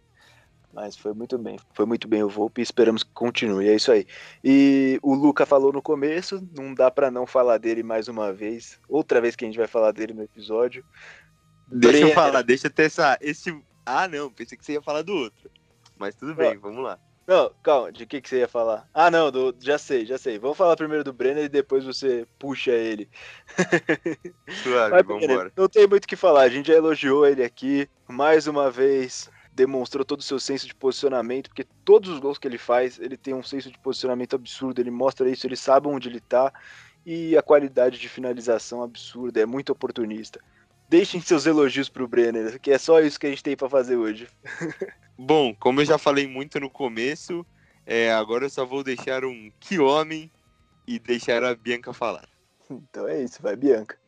[0.73, 3.91] Mas foi muito bem, foi muito bem o Volpe e esperamos que continue, é isso
[3.91, 4.07] aí.
[4.45, 8.79] E o Luca falou no começo, não dá para não falar dele mais uma vez,
[8.89, 10.85] outra vez que a gente vai falar dele no episódio.
[11.67, 13.59] Deixa eu falar, deixa eu ter essa, esse...
[13.85, 15.51] Ah não, pensei que você ia falar do outro,
[15.99, 16.99] mas tudo bem, vamos lá.
[17.29, 18.89] Não, calma, de que, que você ia falar?
[18.95, 20.39] Ah, não, do, já sei, já sei.
[20.39, 23.07] Vamos falar primeiro do Brenner e depois você puxa ele.
[24.63, 25.53] Suave, Mas, vamos embora.
[25.55, 27.87] Não tem muito o que falar, a gente já elogiou ele aqui.
[28.09, 32.47] Mais uma vez, demonstrou todo o seu senso de posicionamento, porque todos os gols que
[32.47, 36.09] ele faz, ele tem um senso de posicionamento absurdo, ele mostra isso, ele sabe onde
[36.09, 36.53] ele tá,
[37.05, 40.41] e a qualidade de finalização absurda, é muito oportunista.
[40.89, 43.97] Deixem seus elogios pro Brenner, que é só isso que a gente tem para fazer
[43.97, 44.29] hoje.
[45.19, 47.45] Bom, como eu já falei muito no começo,
[47.85, 50.31] é, agora eu só vou deixar um que homem
[50.87, 52.29] e deixar a Bianca falar.
[52.71, 53.99] Então é isso, vai Bianca.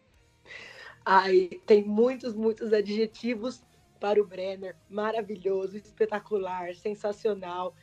[1.04, 3.62] Ai, tem muitos, muitos adjetivos
[4.00, 4.76] para o Brenner.
[4.88, 7.74] Maravilhoso, espetacular, sensacional.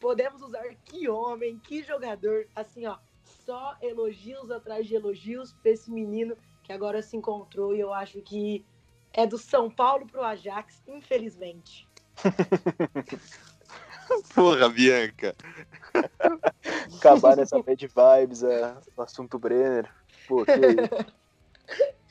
[0.00, 2.48] Podemos usar que homem, que jogador.
[2.54, 7.80] Assim, ó, só elogios atrás de elogios para esse menino que agora se encontrou e
[7.80, 8.64] eu acho que
[9.12, 11.86] é do São Paulo pro Ajax, infelizmente.
[14.34, 15.34] Porra, Bianca.
[16.96, 19.88] Acabar nessa bad vibes, é, o assunto Brenner.
[20.26, 21.06] Pô, que isso.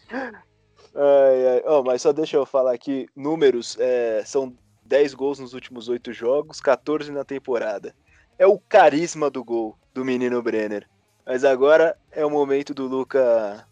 [0.96, 1.64] Ai, ai.
[1.66, 4.56] Oh, mas só deixa eu falar aqui, números, é, são
[4.86, 7.94] 10 gols nos últimos 8 jogos, 14 na temporada.
[8.40, 10.88] É o carisma do gol do menino Brenner.
[11.26, 13.66] Mas agora é o momento do Luca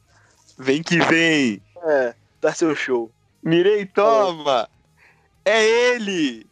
[0.57, 1.61] Vem que vem!
[1.83, 3.11] É, dá seu show.
[3.41, 4.69] Mirei, toma!
[5.43, 6.47] É ele!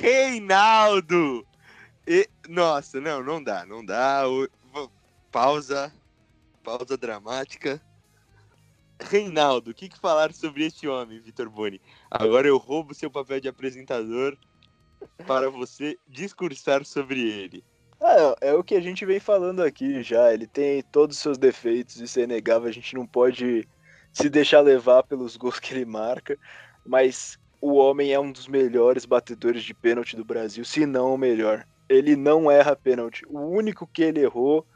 [0.00, 1.46] Reinaldo!
[2.06, 2.28] E...
[2.48, 4.24] Nossa, não, não dá, não dá.
[5.30, 5.92] Pausa.
[6.64, 7.80] Pausa dramática.
[9.02, 11.80] Reinaldo, o que, que falar sobre este homem, Vitor Boni?
[12.10, 14.36] Agora eu roubo seu papel de apresentador
[15.26, 17.64] para você discursar sobre ele.
[18.00, 20.32] Ah, é o que a gente vem falando aqui já.
[20.32, 22.68] Ele tem todos os seus defeitos, isso é inegável.
[22.68, 23.68] A gente não pode
[24.12, 26.36] se deixar levar pelos gols que ele marca.
[26.84, 31.18] Mas o homem é um dos melhores batedores de pênalti do Brasil, se não o
[31.18, 31.64] melhor.
[31.88, 33.24] Ele não erra pênalti.
[33.28, 34.66] O único que ele errou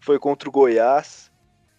[0.00, 1.30] foi contra o Goiás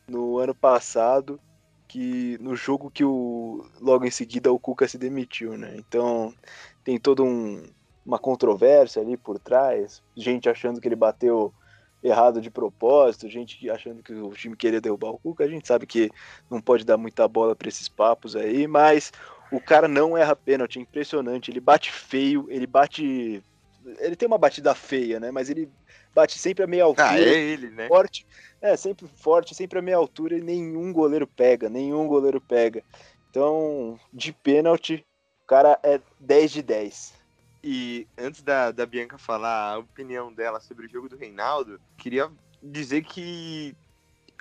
[0.08, 1.40] no ano passado,
[1.88, 5.76] que no jogo que o logo em seguida o Cuca se demitiu, né?
[5.78, 6.34] Então
[6.84, 7.64] tem todo um,
[8.06, 11.54] uma controvérsia ali por trás, gente achando que ele bateu
[12.04, 15.44] errado de propósito, gente achando que o time queria derrubar o Cuca.
[15.44, 16.10] A gente sabe que
[16.50, 19.12] não pode dar muita bola para esses papos aí, mas
[19.52, 21.52] o cara não erra pênalti, é impressionante.
[21.52, 23.44] Ele bate feio, ele bate.
[24.00, 25.32] Ele tem uma batida feia, né?
[25.32, 25.72] Mas ele
[26.14, 27.10] bate sempre a meia altura.
[27.10, 27.88] Ah, é ele, né?
[27.88, 28.26] Forte.
[28.62, 32.84] É, sempre forte, sempre a meia altura e nenhum goleiro pega, nenhum goleiro pega.
[33.30, 35.06] Então, de pênalti,
[35.44, 37.14] o cara é 10 de 10.
[37.64, 42.32] E antes da, da Bianca falar a opinião dela sobre o jogo do Reinaldo, queria
[42.62, 43.76] dizer que,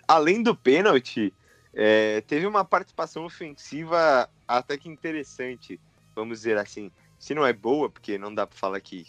[0.06, 1.32] além do pênalti,
[1.74, 5.80] é, teve uma participação ofensiva até que interessante,
[6.14, 6.90] vamos dizer assim.
[7.18, 9.06] Se não é boa, porque não dá para falar que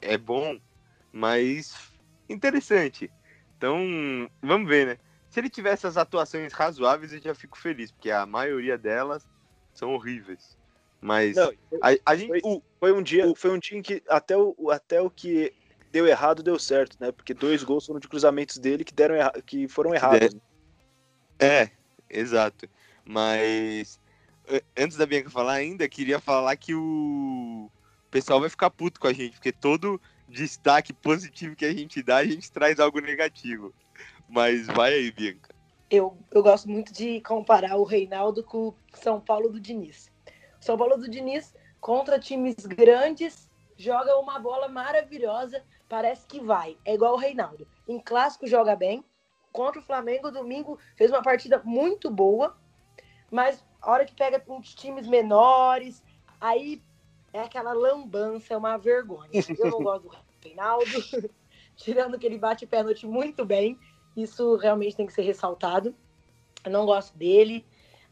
[0.00, 0.58] é bom,
[1.12, 1.74] mas
[2.28, 3.10] interessante.
[3.56, 3.78] Então,
[4.42, 4.98] vamos ver, né?
[5.28, 9.28] Se ele tiver essas atuações razoáveis, eu já fico feliz, porque a maioria delas
[9.74, 10.56] são horríveis.
[11.00, 12.40] Mas Não, foi, a, a, gente.
[12.40, 15.52] Foi, foi, um dia, foi um dia em que até o, até o que
[15.92, 17.12] deu errado deu certo, né?
[17.12, 20.36] Porque dois gols foram de cruzamentos dele que deram que foram errados.
[21.38, 21.70] É, é
[22.10, 22.68] exato.
[23.04, 24.00] Mas
[24.76, 27.70] antes da Bianca falar ainda, queria falar que o
[28.10, 32.18] pessoal vai ficar puto com a gente, porque todo destaque positivo que a gente dá,
[32.18, 33.72] a gente traz algo negativo.
[34.28, 35.54] Mas vai aí, Bianca.
[35.90, 40.10] Eu, eu gosto muito de comparar o Reinaldo com o São Paulo do Diniz.
[40.60, 46.76] São Paulo do Diniz contra times grandes joga uma bola maravilhosa, parece que vai.
[46.84, 47.66] É igual o Reinaldo.
[47.86, 49.04] Em clássico joga bem.
[49.52, 52.56] Contra o Flamengo, domingo fez uma partida muito boa,
[53.30, 56.02] mas a hora que pega uns times menores,
[56.38, 56.82] aí
[57.32, 59.30] é aquela lambança, é uma vergonha.
[59.58, 60.84] Eu não gosto do Reinaldo,
[61.76, 63.78] tirando que ele bate pênalti muito bem,
[64.16, 65.94] isso realmente tem que ser ressaltado.
[66.64, 67.64] Eu não gosto dele.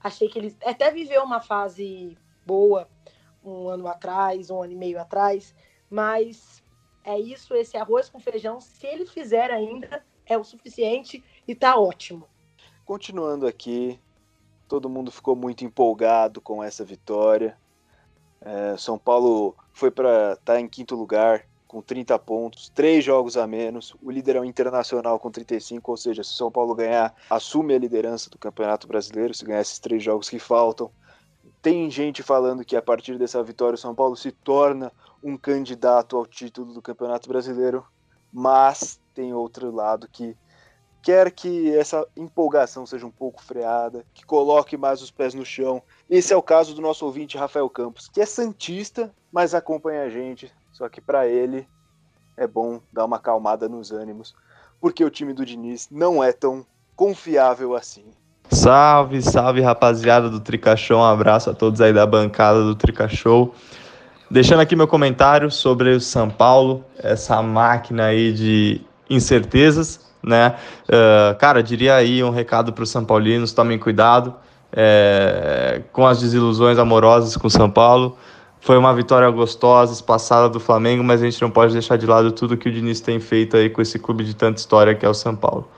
[0.02, 2.88] Achei que ele até viveu uma fase boa
[3.42, 5.54] um ano atrás, um ano e meio atrás,
[5.88, 6.62] mas
[7.04, 11.78] é isso, esse arroz com feijão, se ele fizer ainda, é o suficiente e tá
[11.78, 12.26] ótimo.
[12.84, 14.00] Continuando aqui,
[14.68, 17.56] todo mundo ficou muito empolgado com essa vitória.
[18.46, 23.36] É, São Paulo foi para estar tá em quinto lugar com 30 pontos, três jogos
[23.36, 23.92] a menos.
[24.00, 27.78] O líder é o Internacional com 35, ou seja, se São Paulo ganhar, assume a
[27.78, 30.92] liderança do Campeonato Brasileiro, se ganhar esses três jogos que faltam.
[31.60, 36.16] Tem gente falando que a partir dessa vitória o São Paulo se torna um candidato
[36.16, 37.84] ao título do Campeonato Brasileiro,
[38.32, 40.36] mas tem outro lado que
[41.06, 45.80] quer que essa empolgação seja um pouco freada, que coloque mais os pés no chão.
[46.10, 50.08] Esse é o caso do nosso ouvinte Rafael Campos, que é santista, mas acompanha a
[50.08, 50.52] gente.
[50.72, 51.64] Só que para ele
[52.36, 54.34] é bom dar uma acalmada nos ânimos,
[54.80, 56.66] porque o time do Diniz não é tão
[56.96, 58.06] confiável assim.
[58.50, 63.54] Salve, salve rapaziada do Tricachou, um abraço a todos aí da bancada do Tricachou.
[64.28, 70.56] Deixando aqui meu comentário sobre o São Paulo, essa máquina aí de incertezas, né?
[70.84, 74.34] Uh, cara, diria aí um recado para os São Paulinos: tomem cuidado
[74.72, 78.16] é, com as desilusões amorosas com o São Paulo.
[78.60, 82.32] Foi uma vitória gostosa, espaçada do Flamengo, mas a gente não pode deixar de lado
[82.32, 85.08] tudo que o Diniz tem feito aí com esse clube de tanta história que é
[85.08, 85.68] o São Paulo.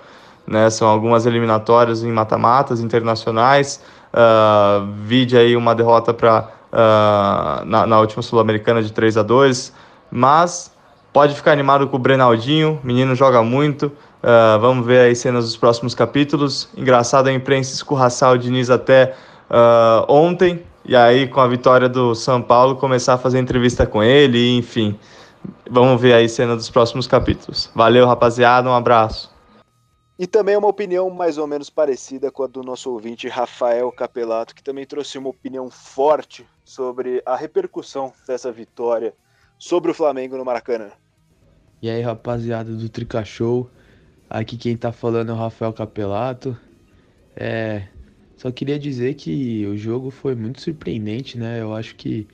[0.46, 0.70] Né?
[0.70, 3.84] São algumas eliminatórias em mata-matas internacionais.
[4.08, 9.22] Uh, vide aí uma derrota para uh, ah, na, na, última Sul-Americana de 3 a
[9.22, 9.74] 2
[10.10, 10.72] mas
[11.12, 13.92] pode ficar animado com o Brenaldinho, menino joga muito.
[14.18, 16.68] Uh, vamos ver aí cenas dos próximos capítulos.
[16.76, 19.14] Engraçado a imprensa escorraçar o Diniz até
[19.48, 24.02] uh, ontem, e aí com a vitória do São Paulo começar a fazer entrevista com
[24.02, 24.98] ele, enfim.
[25.70, 27.70] Vamos ver aí cena dos próximos capítulos.
[27.74, 29.32] Valeu, rapaziada, um abraço.
[30.18, 34.52] E também uma opinião mais ou menos parecida com a do nosso ouvinte Rafael Capelato,
[34.52, 39.14] que também trouxe uma opinião forte sobre a repercussão dessa vitória
[39.56, 40.90] sobre o Flamengo no Maracanã.
[41.80, 43.70] E aí, rapaziada do Trica Show,
[44.28, 46.56] aqui quem tá falando é o Rafael Capelato.
[47.36, 47.88] É,
[48.36, 51.60] só queria dizer que o jogo foi muito surpreendente, né?
[51.60, 52.26] Eu acho que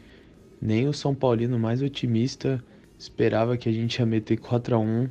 [0.60, 2.62] nem o São Paulino mais otimista
[2.98, 5.08] esperava que a gente ia meter 4 a 1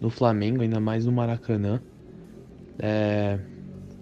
[0.00, 1.80] no Flamengo, ainda mais no Maracanã.
[2.78, 3.38] É,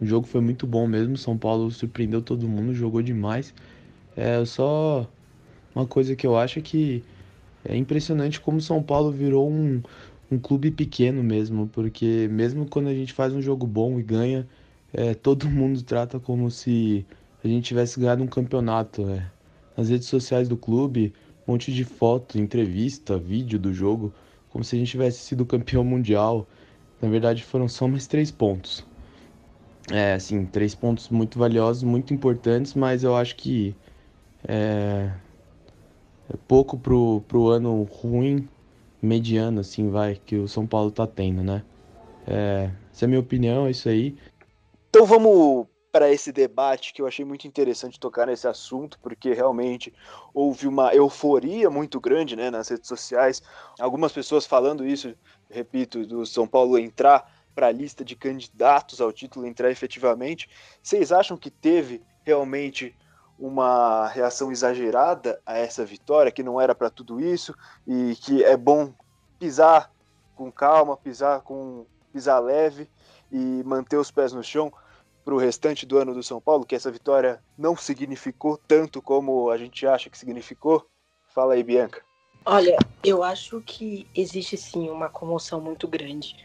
[0.01, 1.16] o jogo foi muito bom mesmo.
[1.16, 3.55] São Paulo surpreendeu todo mundo, jogou demais.
[4.16, 5.09] É só
[5.75, 7.03] uma coisa que eu acho é que
[7.64, 9.81] é impressionante como São Paulo virou um,
[10.33, 14.49] um clube pequeno mesmo, porque mesmo quando a gente faz um jogo bom e ganha,
[14.92, 17.05] é, todo mundo trata como se
[17.45, 19.09] a gente tivesse ganhado um campeonato.
[19.11, 19.31] É.
[19.77, 21.12] Nas redes sociais do clube,
[21.47, 24.12] um monte de foto, entrevista, vídeo do jogo,
[24.49, 26.47] como se a gente tivesse sido campeão mundial.
[27.01, 28.85] Na verdade, foram só mais três pontos.
[29.90, 33.75] É, assim, três pontos muito valiosos, muito importantes, mas eu acho que
[34.47, 35.11] é,
[36.31, 38.49] é pouco pro, pro ano ruim,
[39.03, 41.65] mediano, assim, vai, que o São Paulo tá tendo, né?
[42.27, 44.17] É, essa é a minha opinião, é isso aí.
[44.88, 49.93] Então vamos para esse debate que eu achei muito interessante tocar nesse assunto, porque realmente
[50.33, 53.43] houve uma euforia muito grande né, nas redes sociais.
[53.79, 55.15] Algumas pessoas falando isso
[55.53, 60.49] repito, do São Paulo entrar para a lista de candidatos ao título, entrar efetivamente,
[60.83, 62.97] vocês acham que teve realmente
[63.42, 67.52] uma reação exagerada a essa vitória, que não era para tudo isso
[67.85, 68.94] e que é bom
[69.37, 69.90] pisar
[70.37, 72.88] com calma, pisar com pisar leve
[73.33, 74.72] e manter os pés no chão
[75.24, 79.50] para o restante do ano do São Paulo, que essa vitória não significou tanto como
[79.50, 80.87] a gente acha que significou?
[81.35, 82.00] Fala aí, Bianca.
[82.46, 86.37] Olha, eu acho que existe sim uma comoção muito grande,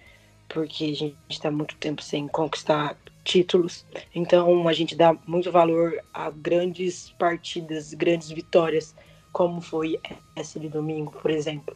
[0.50, 2.96] porque a gente está muito tempo sem conquistar
[3.28, 3.86] títulos,
[4.16, 8.96] então a gente dá muito valor a grandes partidas, grandes vitórias,
[9.34, 10.00] como foi
[10.34, 11.76] essa de domingo, por exemplo.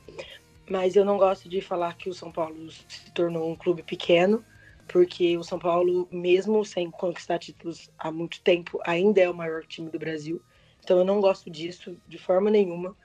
[0.69, 4.41] Mas eu não gosto de falar que o São Paulo se tornou um clube pequeno,
[4.87, 9.65] porque o São Paulo, mesmo sem conquistar títulos há muito tempo, ainda é o maior
[9.65, 10.41] time do Brasil.
[10.81, 12.95] Então eu não gosto disso de forma nenhuma,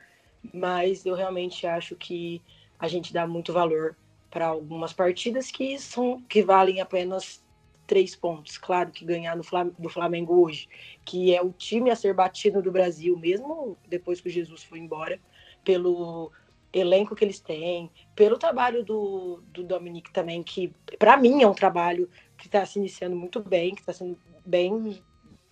[0.54, 2.40] mas eu realmente acho que
[2.78, 3.96] a gente dá muito valor
[4.30, 7.44] para algumas partidas que são que valem apenas
[7.86, 8.58] três pontos.
[8.58, 10.68] Claro que ganhar do Flamengo hoje,
[11.04, 14.78] que é o time a ser batido do Brasil, mesmo depois que o Jesus foi
[14.78, 15.20] embora,
[15.64, 16.32] pelo
[16.72, 21.54] elenco que eles têm, pelo trabalho do, do Dominique também, que para mim é um
[21.54, 25.02] trabalho que está se iniciando muito bem, que está sendo bem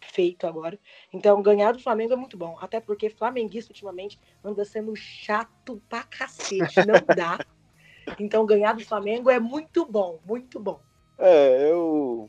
[0.01, 0.79] feito agora.
[1.13, 6.03] Então, ganhar do Flamengo é muito bom, até porque flamenguista ultimamente anda sendo chato pra
[6.03, 7.39] cacete, não dá.
[8.21, 10.79] Então, ganhar do Flamengo é muito bom, muito bom.
[11.19, 12.29] É, eu,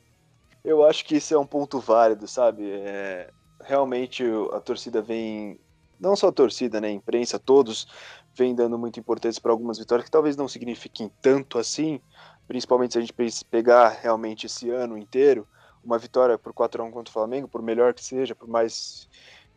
[0.64, 2.70] eu acho que isso é um ponto válido, sabe?
[2.70, 3.30] É,
[3.62, 5.60] realmente a torcida vem,
[6.00, 7.88] não só a torcida, né, a imprensa, todos
[8.36, 12.00] vem dando muita importância para algumas vitórias que talvez não signifiquem tanto assim,
[12.48, 13.14] principalmente se a gente
[13.50, 15.48] pegar realmente esse ano inteiro,
[15.84, 19.08] uma vitória por 4 a 1 contra o Flamengo, por melhor que seja, por mais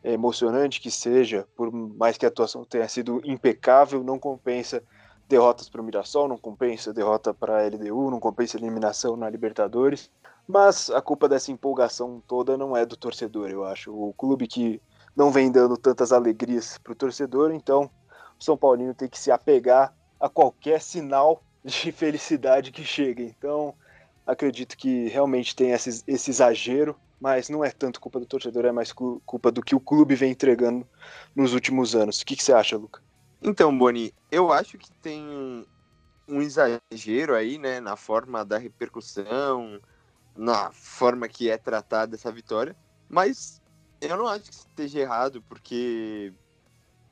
[0.05, 4.83] emocionante que seja, por mais que a atuação tenha sido impecável, não compensa
[5.29, 10.11] derrotas para o Mirassol, não compensa derrota para a LDU, não compensa eliminação na Libertadores.
[10.47, 13.93] Mas a culpa dessa empolgação toda não é do torcedor, eu acho.
[13.93, 14.81] O clube que
[15.15, 17.91] não vem dando tantas alegrias para o torcedor, então
[18.41, 23.35] o São Paulino tem que se apegar a qualquer sinal de felicidade que chegue.
[23.37, 23.75] Então,
[24.27, 28.73] acredito que realmente tem esse, esse exagero, mas não é tanto culpa do torcedor, é
[28.73, 30.87] mais culpa do que o clube vem entregando
[31.37, 32.21] nos últimos anos.
[32.21, 33.03] O que, que você acha, Luca?
[33.43, 35.67] Então, Boni, eu acho que tem
[36.27, 39.81] um exagero aí, né, na forma da repercussão,
[40.37, 42.77] na forma que é tratada essa vitória,
[43.09, 43.63] mas
[44.01, 46.33] eu não acho que esteja errado, porque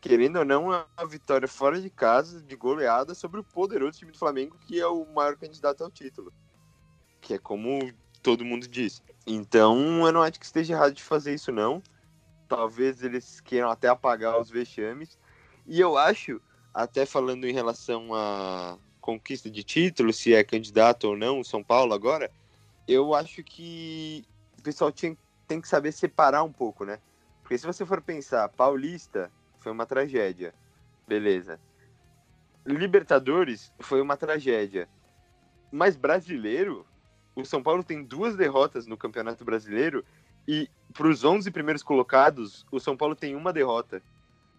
[0.01, 4.13] querendo ou não, é uma vitória fora de casa, de goleada, sobre o poderoso time
[4.13, 6.33] do Flamengo, que é o maior candidato ao título.
[7.21, 9.03] Que é como todo mundo diz.
[9.27, 11.83] Então, eu não acho que esteja errado de fazer isso, não.
[12.49, 15.19] Talvez eles queiram até apagar os vexames.
[15.67, 16.41] E eu acho,
[16.73, 21.95] até falando em relação à conquista de título, se é candidato ou não, São Paulo
[21.95, 22.31] agora,
[22.87, 24.25] eu acho que
[24.59, 26.99] o pessoal tinha, tem que saber separar um pouco, né?
[27.43, 30.55] Porque se você for pensar, Paulista foi uma tragédia.
[31.07, 31.61] Beleza.
[32.65, 34.89] Libertadores foi uma tragédia.
[35.71, 36.87] Mas brasileiro,
[37.35, 40.05] o São Paulo tem duas derrotas no Campeonato Brasileiro
[40.47, 44.03] e para os 11 primeiros colocados, o São Paulo tem uma derrota.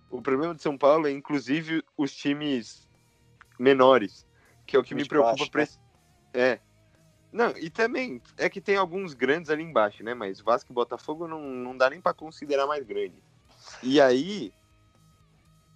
[0.09, 2.87] O problema de São Paulo é, inclusive, os times
[3.59, 4.25] menores,
[4.65, 5.45] que é o que me preocupa.
[5.53, 5.79] Baixo,
[6.33, 6.41] né?
[6.41, 6.59] É.
[7.31, 10.13] Não, e também é que tem alguns grandes ali embaixo, né?
[10.13, 13.15] Mas Vasco e Botafogo não, não dá nem para considerar mais grande.
[13.83, 14.53] E aí,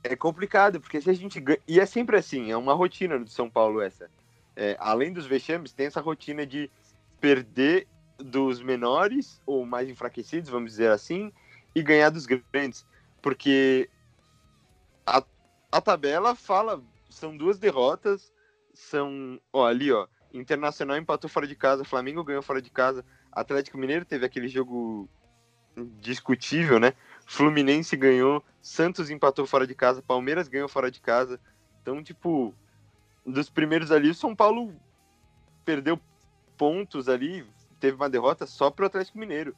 [0.04, 1.60] é complicado, porque se a gente ganha.
[1.68, 4.10] E é sempre assim, é uma rotina do São Paulo essa.
[4.56, 6.70] É, além dos vexames, tem essa rotina de
[7.20, 11.32] perder dos menores, ou mais enfraquecidos, vamos dizer assim,
[11.76, 12.86] e ganhar dos grandes.
[13.22, 13.90] Porque
[15.06, 15.24] a,
[15.72, 18.32] a tabela fala, são duas derrotas,
[18.74, 19.40] são.
[19.52, 20.08] Ó, ali, ó.
[20.34, 25.10] Internacional empatou fora de casa, Flamengo ganhou fora de casa, Atlético Mineiro teve aquele jogo
[26.00, 26.94] discutível, né?
[27.26, 31.40] Fluminense ganhou, Santos empatou fora de casa, Palmeiras ganhou fora de casa.
[31.82, 32.54] Então, tipo,
[33.26, 34.74] dos primeiros ali, o São Paulo
[35.66, 36.00] perdeu
[36.58, 37.46] pontos ali,
[37.80, 39.56] teve uma derrota só pro Atlético Mineiro.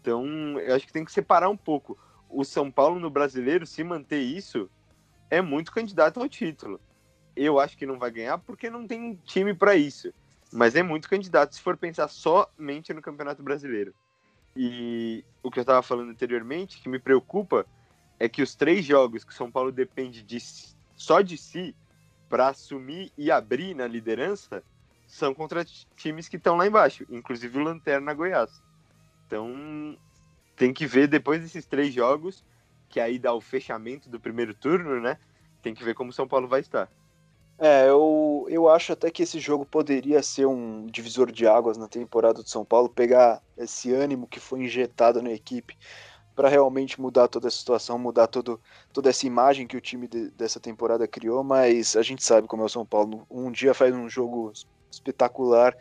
[0.00, 0.26] Então,
[0.60, 1.98] eu acho que tem que separar um pouco.
[2.34, 4.68] O São Paulo no brasileiro, se manter isso,
[5.30, 6.80] é muito candidato ao título.
[7.36, 10.12] Eu acho que não vai ganhar porque não tem time para isso.
[10.52, 13.94] Mas é muito candidato se for pensar somente no Campeonato Brasileiro.
[14.56, 17.64] E o que eu estava falando anteriormente, que me preocupa,
[18.18, 20.38] é que os três jogos que o São Paulo depende de,
[20.96, 21.74] só de si
[22.28, 24.62] para assumir e abrir na liderança
[25.06, 25.64] são contra
[25.96, 28.60] times que estão lá embaixo, inclusive o Lanterna Goiás.
[29.26, 29.96] Então
[30.56, 32.44] tem que ver depois desses três jogos,
[32.88, 35.18] que aí dá o fechamento do primeiro turno, né?
[35.62, 36.88] Tem que ver como o São Paulo vai estar.
[37.58, 41.86] É, eu, eu acho até que esse jogo poderia ser um divisor de águas na
[41.86, 45.76] temporada do São Paulo, pegar esse ânimo que foi injetado na equipe
[46.34, 48.60] para realmente mudar toda a situação, mudar todo,
[48.92, 52.62] toda essa imagem que o time de, dessa temporada criou, mas a gente sabe como
[52.62, 53.24] é o São Paulo.
[53.30, 54.52] Um dia faz um jogo
[54.90, 55.76] espetacular,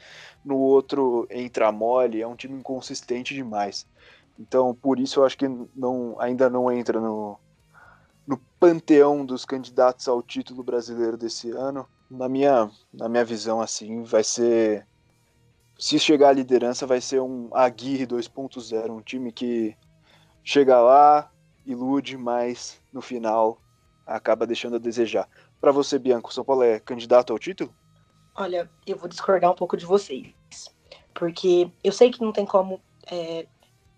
[0.45, 3.87] no outro entra mole, é um time inconsistente demais.
[4.37, 7.37] Então, por isso eu acho que não, ainda não entra no,
[8.25, 11.87] no panteão dos candidatos ao título brasileiro desse ano.
[12.09, 14.87] Na minha, na minha visão, assim, vai ser.
[15.77, 19.75] Se chegar à liderança, vai ser um Aguirre 2.0, um time que
[20.43, 21.31] chega lá,
[21.65, 23.59] ilude, mas no final
[24.05, 25.27] acaba deixando a desejar.
[25.59, 27.73] Para você, Bianco, o São Paulo é candidato ao título?
[28.35, 30.33] Olha, eu vou discordar um pouco de vocês.
[31.13, 33.47] Porque eu sei que não tem como é,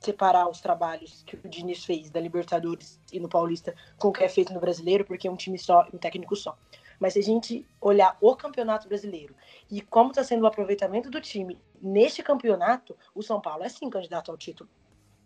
[0.05, 4.23] separar os trabalhos que o Diniz fez da Libertadores e no Paulista com o que
[4.23, 6.57] é feito no Brasileiro, porque é um time só, um técnico só.
[6.99, 9.35] Mas se a gente olhar o Campeonato Brasileiro
[9.69, 13.89] e como está sendo o aproveitamento do time neste campeonato, o São Paulo é sim
[13.89, 14.69] candidato ao título.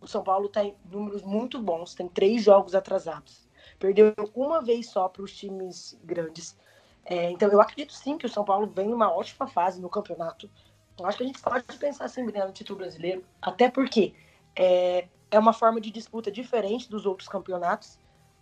[0.01, 3.47] O São Paulo está em números muito bons, tem três jogos atrasados.
[3.77, 6.57] Perdeu uma vez só para os times grandes.
[7.05, 10.49] É, então eu acredito sim que o São Paulo vem numa ótima fase no campeonato.
[10.97, 14.13] Eu acho que a gente pode pensar assim, no título brasileiro, até porque
[14.59, 17.97] é, é uma forma de disputa diferente dos outros campeonatos.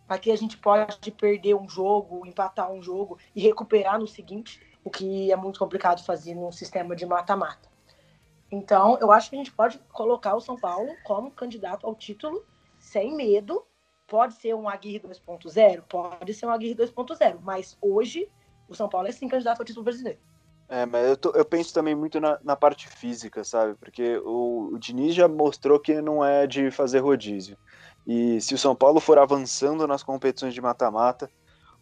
[0.10, 4.90] Aqui a gente pode perder um jogo, empatar um jogo e recuperar no seguinte, o
[4.90, 7.70] que é muito complicado fazer num sistema de mata-mata.
[8.50, 12.44] Então, eu acho que a gente pode colocar o São Paulo como candidato ao título
[12.80, 13.64] sem medo.
[14.08, 15.84] Pode ser um Aguirre 2.0?
[15.84, 18.28] Pode ser um Aguirre 2.0, mas hoje
[18.68, 20.20] o São Paulo é sim candidato ao título brasileiro.
[20.70, 23.76] É, mas eu, tô, eu penso também muito na, na, parte física, sabe?
[23.76, 27.58] Porque o, o Diniz já mostrou que não é de fazer rodízio.
[28.06, 31.30] E se o São Paulo for avançando nas competições de mata-mata,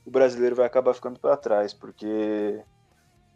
[0.06, 2.64] o brasileiro vai acabar ficando para trás, porque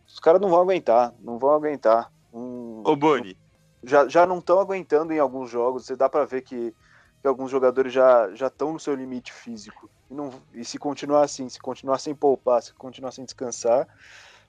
[0.08, 2.12] os caras não vão aguentar, não vão aguentar.
[2.32, 3.36] Um, Ô, Boni.
[3.84, 6.76] Já, já não estão aguentando em alguns jogos, você dá para ver que,
[7.22, 9.90] que alguns jogadores já estão no seu limite físico.
[10.12, 13.88] E, não, e se continuar assim, se continuar sem poupar, se continuar sem descansar,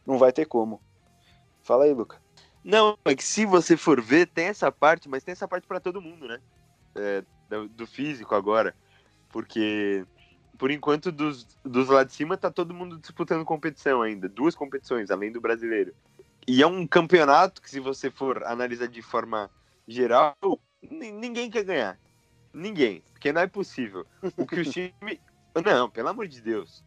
[0.07, 0.81] não vai ter como.
[1.71, 2.21] Fala aí, Luca.
[2.65, 5.79] Não, é que se você for ver, tem essa parte, mas tem essa parte para
[5.79, 6.41] todo mundo, né?
[6.97, 8.75] É, do, do, físico agora.
[9.29, 10.05] Porque,
[10.59, 14.29] por enquanto, dos, dos lá de cima, tá todo mundo disputando competição ainda.
[14.29, 15.95] Duas competições, além do brasileiro.
[16.45, 19.49] E é um campeonato que, se você for analisar de forma
[19.87, 20.37] geral,
[20.83, 22.01] ninguém quer ganhar.
[22.53, 23.01] Ninguém.
[23.13, 24.05] Porque não é possível.
[24.37, 25.21] O que os times.
[25.65, 26.85] Não, pelo amor de Deus.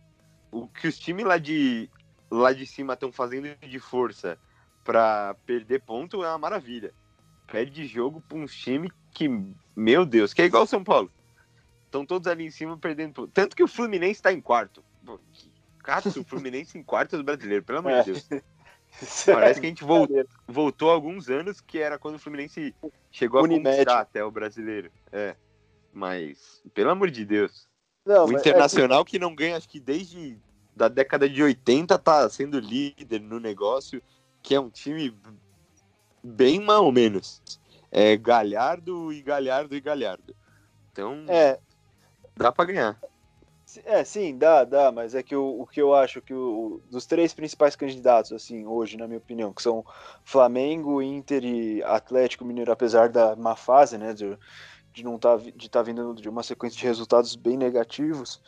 [0.52, 1.90] O que os times lá de,
[2.30, 4.38] lá de cima estão fazendo de força
[4.84, 6.94] para perder ponto é uma maravilha.
[7.48, 9.30] Perde jogo para um time que,
[9.76, 11.12] meu Deus, que é igual o São Paulo.
[11.86, 13.32] Estão todos ali em cima perdendo ponto.
[13.32, 14.84] Tanto que o Fluminense está em quarto.
[15.06, 15.20] Pô,
[16.20, 18.04] o Fluminense em quarto do brasileiro, pelo amor de é.
[18.04, 18.28] Deus.
[19.26, 22.76] Parece que a gente voltou, voltou alguns anos que era quando o Fluminense
[23.12, 24.92] chegou a conquistar até o brasileiro.
[25.12, 25.36] É.
[25.92, 27.68] Mas, pelo amor de Deus.
[28.06, 29.12] Não, o é Internacional é que...
[29.12, 30.40] que não ganha, acho que desde
[30.76, 34.02] da década de 80 tá sendo líder no negócio
[34.44, 35.18] que é um time
[36.22, 37.41] bem mal ou menos.
[37.89, 40.36] É Galhardo e Galhardo e Galhardo.
[40.91, 41.58] Então, é.
[42.36, 43.00] dá para ganhar.
[43.86, 47.08] É, sim, dá, dá, mas é que o, o que eu acho que o, dos
[47.08, 49.84] três principais candidatos, assim, hoje, na minha opinião, que são
[50.24, 54.38] Flamengo, Inter e Atlético Mineiro, apesar da má fase, né, de,
[54.91, 58.41] de não tá, de estar tá vindo de uma sequência de resultados bem negativos,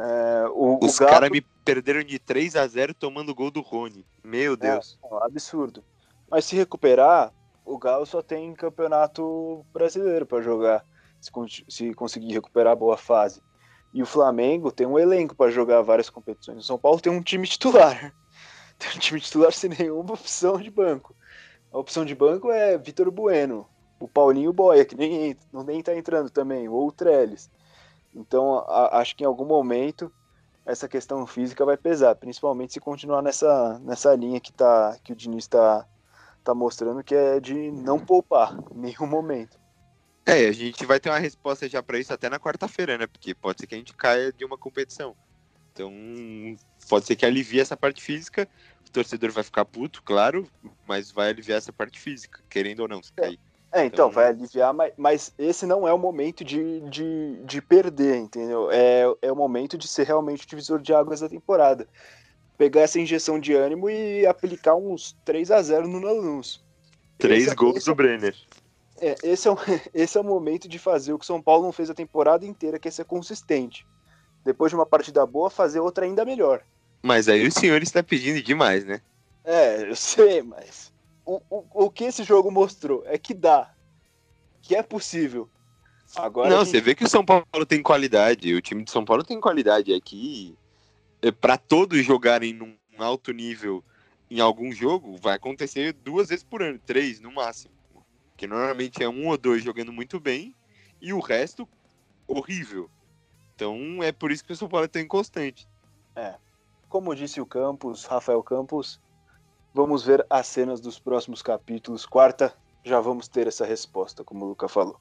[0.00, 1.12] é, o, Os Galo...
[1.12, 4.06] caras me perderam de 3 a 0 tomando gol do Rony.
[4.24, 4.98] Meu é, Deus.
[5.04, 5.84] É, absurdo.
[6.30, 7.30] Mas se recuperar,
[7.66, 10.86] o Galo só tem campeonato brasileiro para jogar,
[11.20, 11.30] se,
[11.68, 13.42] se, conseguir recuperar a boa fase.
[13.92, 16.58] E o Flamengo tem um elenco para jogar várias competições.
[16.58, 18.14] O São Paulo tem um time titular.
[18.80, 21.14] Tem um time titular sem nenhuma opção de banco.
[21.70, 25.94] A opção de banco é Vitor Bueno, o Paulinho Boia, que nem, não nem tá
[25.94, 27.50] entrando também, ou o Trellis.
[28.14, 30.12] Então, a, acho que em algum momento
[30.64, 35.16] essa questão física vai pesar, principalmente se continuar nessa, nessa linha que, tá, que o
[35.16, 35.86] Diniz está
[36.44, 39.58] tá mostrando, que é de não poupar em nenhum momento.
[40.24, 43.06] É, a gente vai ter uma resposta já para isso até na quarta-feira, né?
[43.06, 45.16] Porque pode ser que a gente caia de uma competição.
[45.72, 45.90] Então,
[46.88, 48.48] pode ser que alivie essa parte física.
[48.86, 50.46] O torcedor vai ficar puto, claro,
[50.86, 53.38] mas vai aliviar essa parte física, querendo ou não, se cair.
[53.38, 57.62] É, então, então, vai aliviar, mas, mas esse não é o momento de, de, de
[57.62, 58.68] perder, entendeu?
[58.70, 61.86] É, é o momento de ser realmente o divisor de águas da temporada.
[62.58, 66.64] Pegar essa injeção de ânimo e aplicar uns 3 a 0 no Lanús.
[67.16, 68.34] Três esse, é gols esse, do Brenner.
[69.00, 69.56] É, esse, é o,
[69.94, 72.44] esse é o momento de fazer o que o São Paulo não fez a temporada
[72.44, 73.86] inteira, que é ser consistente.
[74.44, 76.60] Depois de uma partida boa, fazer outra ainda melhor.
[77.02, 79.00] Mas aí o senhor está pedindo demais, né?
[79.44, 80.89] É, eu sei, mas
[81.30, 83.72] o, o, o que esse jogo mostrou é que dá,
[84.60, 85.48] que é possível.
[86.16, 86.70] Agora não, gente...
[86.70, 89.94] você vê que o São Paulo tem qualidade, o time de São Paulo tem qualidade
[89.94, 90.58] aqui.
[91.22, 93.84] É, para todos jogarem num alto nível
[94.28, 97.74] em algum jogo, vai acontecer duas vezes por ano, três no máximo.
[98.36, 100.54] Que normalmente é um ou dois jogando muito bem
[101.00, 101.68] e o resto
[102.26, 102.90] horrível.
[103.54, 105.68] Então é por isso que o São Paulo é tão inconstante.
[106.16, 106.34] É.
[106.88, 108.98] Como disse o Campos, Rafael Campos,
[109.72, 112.04] Vamos ver as cenas dos próximos capítulos.
[112.04, 112.52] Quarta,
[112.84, 115.00] já vamos ter essa resposta, como o Luca falou.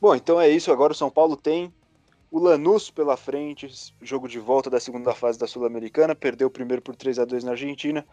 [0.00, 0.72] Bom, então é isso.
[0.72, 1.72] Agora o São Paulo tem
[2.30, 3.68] o Lanús pela frente,
[4.02, 7.44] jogo de volta da segunda fase da Sul-Americana, perdeu o primeiro por 3 a 2
[7.44, 8.06] na Argentina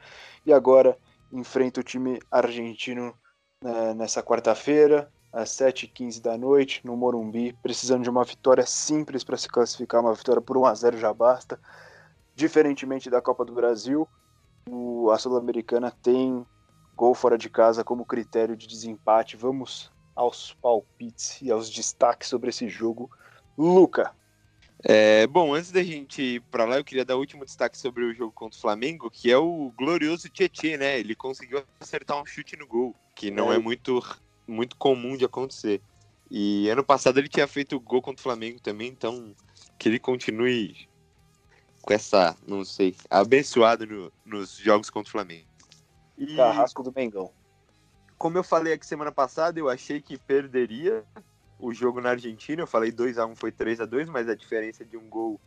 [0.45, 0.97] e agora
[1.31, 3.13] enfrenta o time argentino
[3.61, 9.35] né, nessa quarta-feira, às 7h15 da noite, no Morumbi, precisando de uma vitória simples para
[9.35, 11.59] se classificar, uma vitória por 1 a 0 já basta.
[12.33, 14.07] Diferentemente da Copa do Brasil,
[14.69, 16.45] o, a Sul-Americana tem
[16.95, 19.37] gol fora de casa como critério de desempate.
[19.37, 23.09] Vamos aos palpites e aos destaques sobre esse jogo.
[23.57, 24.13] Luca.
[24.83, 28.03] É, bom, antes da gente ir para lá, eu queria dar o último destaque sobre
[28.03, 30.99] o jogo contra o Flamengo, que é o glorioso Tietê, né?
[30.99, 33.99] Ele conseguiu acertar um chute no gol, que não é, é muito,
[34.47, 35.81] muito comum de acontecer.
[36.29, 39.33] E ano passado ele tinha feito gol contra o Flamengo também, então
[39.77, 40.87] que ele continue
[41.85, 45.45] com essa, não sei, abençoado no, nos jogos contra o Flamengo.
[46.17, 46.35] E...
[46.35, 47.31] Carrasco do Mengão.
[48.17, 51.05] Como eu falei aqui semana passada, eu achei que perderia
[51.59, 52.63] o jogo na Argentina.
[52.63, 55.39] Eu falei 2 a 1 foi 3 a 2 mas a diferença de um gol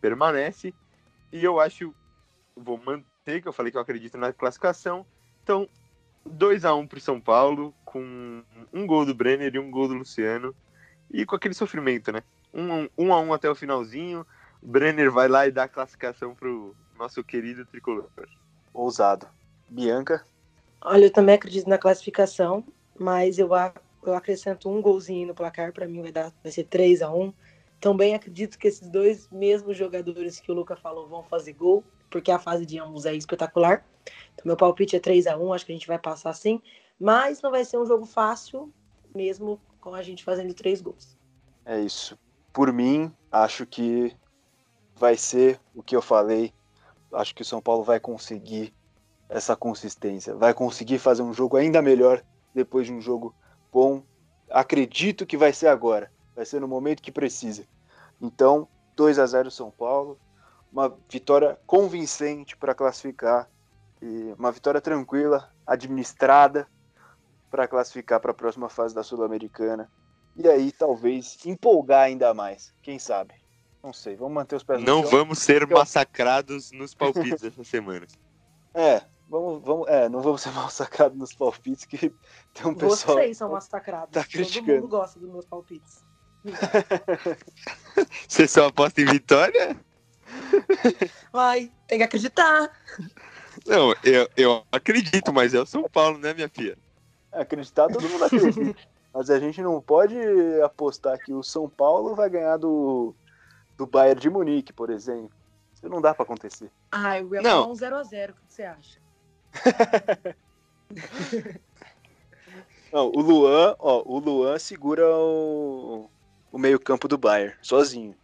[0.00, 0.72] permanece.
[1.30, 1.94] E eu acho,
[2.56, 5.04] vou manter, que eu falei que eu acredito na classificação.
[5.42, 5.68] Então,
[6.24, 9.88] 2 a 1 para o São Paulo, com um gol do Brenner e um gol
[9.88, 10.54] do Luciano.
[11.10, 12.22] E com aquele sofrimento, né?
[12.54, 14.24] 1 um, um a 1 até o finalzinho.
[14.64, 18.08] Brenner vai lá e dá a classificação para o nosso querido tricolor.
[18.72, 19.28] Ousado.
[19.68, 20.24] Bianca?
[20.80, 22.64] Olha, eu também acredito na classificação,
[22.98, 23.50] mas eu,
[24.02, 27.32] eu acrescento um golzinho no placar, para mim vai, dar, vai ser 3 a 1
[27.78, 32.30] Também acredito que esses dois mesmos jogadores que o Luca falou vão fazer gol, porque
[32.30, 33.84] a fase de ambos é espetacular.
[34.34, 36.60] Então, meu palpite é 3 a 1 acho que a gente vai passar assim,
[36.98, 38.72] mas não vai ser um jogo fácil,
[39.14, 41.16] mesmo com a gente fazendo três gols.
[41.66, 42.18] É isso.
[42.52, 44.14] Por mim, acho que
[44.96, 46.52] vai ser o que eu falei.
[47.12, 48.74] Acho que o São Paulo vai conseguir
[49.28, 50.34] essa consistência.
[50.34, 52.22] Vai conseguir fazer um jogo ainda melhor
[52.54, 53.34] depois de um jogo
[53.72, 54.02] bom.
[54.50, 56.10] Acredito que vai ser agora.
[56.34, 57.66] Vai ser no momento que precisa.
[58.20, 60.18] Então, 2 a 0 São Paulo.
[60.72, 63.48] Uma vitória convincente para classificar.
[64.02, 66.68] E uma vitória tranquila, administrada
[67.50, 69.90] para classificar para a próxima fase da Sul-Americana.
[70.36, 72.74] E aí, talvez, empolgar ainda mais.
[72.82, 73.43] Quem sabe?
[73.84, 74.16] Não sei.
[74.16, 75.10] Vamos manter os pés no Não chão.
[75.10, 78.06] vamos ser massacrados nos palpites essa semana.
[78.72, 81.98] É, Vamos, vamos, é, não vamos ser massacrados nos palpites, que
[82.52, 83.18] tem um pessoal.
[83.18, 84.10] Vocês são massacrados.
[84.12, 84.66] Tá criticando.
[84.66, 86.04] Todo mundo gosta dos meus palpites.
[88.28, 89.76] Você só aposta em vitória?
[91.32, 92.70] Vai, tem que acreditar.
[93.66, 96.76] Não, eu, eu acredito, mas é o São Paulo, né, minha filha?
[97.32, 98.78] É, acreditar todo mundo acredita.
[99.12, 100.16] mas a gente não pode
[100.62, 103.14] apostar que o São Paulo vai ganhar do,
[103.76, 105.36] do Bayern de Munique, por exemplo.
[105.72, 106.70] Isso não dá para acontecer.
[106.90, 107.74] Ah, eu ia não.
[107.74, 109.00] falar um 0x0, o que você acha?
[112.94, 116.08] Não, o Luan, ó, o Luan segura o,
[116.52, 118.14] o meio-campo do Bayern, sozinho.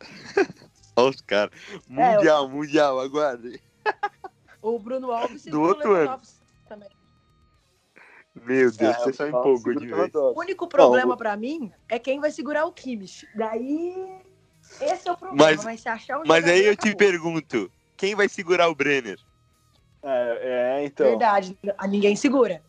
[0.96, 1.52] Olha os caras.
[1.86, 2.48] Mundial, é, o...
[2.48, 3.62] mundial, aguarde.
[4.62, 6.20] O Bruno Alves do outro ano.
[6.68, 6.90] Também.
[8.34, 10.14] Meu Deus, é, você só empolgou de vez.
[10.14, 13.26] O único problema para mim é quem vai segurar o Kimmich.
[13.34, 14.20] Daí,
[14.80, 15.50] esse é o problema.
[15.50, 15.82] Mas, mas,
[16.26, 19.18] mas aí eu te pergunto, quem vai segurar o Brenner?
[20.02, 21.06] É, é, então.
[21.06, 22.62] Verdade, a ninguém segura.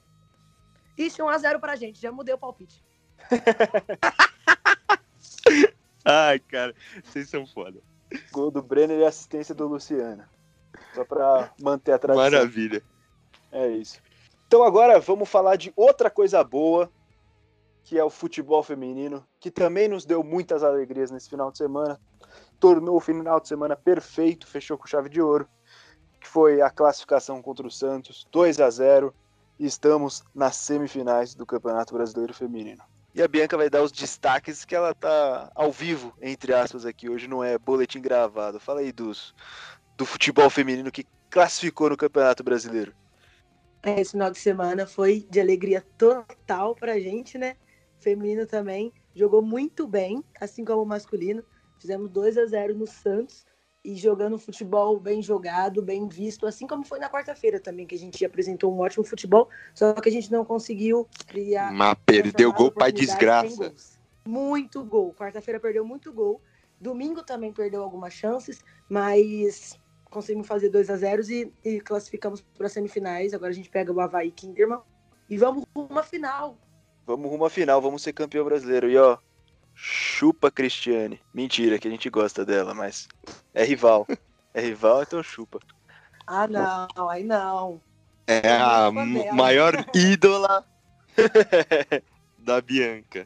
[0.97, 2.84] Isso, 1x0 pra gente, já mudei o palpite.
[6.03, 7.80] Ai, cara, vocês são foda.
[8.32, 10.24] Gol do Brenner e assistência do Luciano.
[10.93, 12.24] Só pra manter a tradição.
[12.24, 12.84] Maravilha.
[13.51, 14.01] É isso.
[14.47, 16.91] Então agora vamos falar de outra coisa boa,
[17.84, 21.99] que é o futebol feminino, que também nos deu muitas alegrias nesse final de semana.
[22.59, 25.47] Tornou o final de semana perfeito, fechou com chave de ouro
[26.21, 29.13] que foi a classificação contra o Santos, 2 a 0
[29.59, 32.84] e estamos nas semifinais do Campeonato Brasileiro Feminino.
[33.13, 37.09] E a Bianca vai dar os destaques que ela tá ao vivo, entre aspas, aqui.
[37.09, 38.59] Hoje não é boletim gravado.
[38.59, 39.36] Fala aí dos,
[39.97, 42.93] do futebol feminino que classificou no Campeonato Brasileiro.
[43.84, 47.57] Esse final de semana foi de alegria total pra gente, né?
[48.02, 51.43] Feminino também jogou muito bem, assim como o masculino.
[51.80, 53.45] Fizemos 2 a 0 no Santos
[53.84, 57.97] e jogando futebol bem jogado, bem visto, assim como foi na quarta-feira também, que a
[57.97, 61.72] gente apresentou um ótimo futebol, só que a gente não conseguiu criar.
[61.72, 63.74] Mas perdeu gol para desgraça.
[64.26, 65.14] Muito gol.
[65.14, 66.41] Quarta-feira perdeu muito gol.
[66.80, 69.80] Domingo também perdeu algumas chances, mas
[70.12, 73.34] conseguimos fazer 2 a 0 e, e classificamos para as semifinais.
[73.34, 74.82] Agora a gente pega o Havaí Kinderman
[75.30, 76.58] e vamos rumo à final.
[77.06, 78.89] Vamos rumo à final, vamos ser campeão brasileiro.
[78.89, 79.18] E ó,
[79.74, 81.20] Chupa Cristiane.
[81.34, 83.08] Mentira, que a gente gosta dela, mas
[83.54, 84.08] é rival.
[84.54, 85.60] É rival, então chupa.
[86.28, 87.82] Ah, não, aí não.
[88.28, 88.91] É a
[89.34, 90.68] maior ídola
[92.38, 93.26] da Bianca.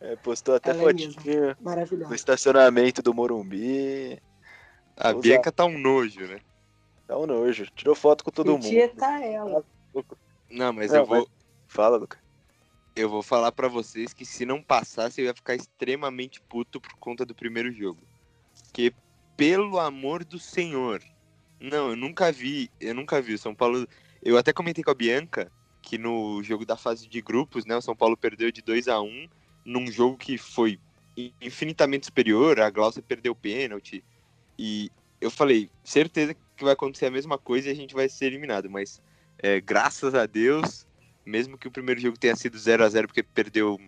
[0.00, 1.14] É, postou até Ela é fotinho
[2.08, 4.20] no estacionamento do Morumbi.
[4.96, 6.40] A Bianca tá um nojo, né?
[7.06, 7.66] Dá um nojo.
[7.76, 8.68] Tirou foto com todo mundo.
[8.68, 9.64] Tietar ela.
[10.50, 11.28] Não, mas Não, eu vou,
[11.68, 12.18] Fala, Luca.
[12.96, 16.94] Eu vou falar pra vocês que se não passasse, eu ia ficar extremamente puto por
[16.94, 18.00] conta do primeiro jogo.
[18.72, 18.92] Que,
[19.36, 21.02] pelo amor do Senhor.
[21.60, 23.86] Não, eu nunca vi, eu nunca vi o São Paulo.
[24.22, 27.82] Eu até comentei com a Bianca que no jogo da fase de grupos, né, o
[27.82, 29.28] São Paulo perdeu de 2 a 1
[29.64, 30.80] num jogo que foi
[31.40, 34.02] infinitamente superior, a Glaucia perdeu o pênalti.
[34.58, 34.90] E
[35.20, 38.70] eu falei, certeza que vai acontecer a mesma coisa e a gente vai ser eliminado,
[38.70, 39.02] mas
[39.38, 40.86] é, graças a Deus,
[41.26, 43.78] mesmo que o primeiro jogo tenha sido 0 a 0 porque perdeu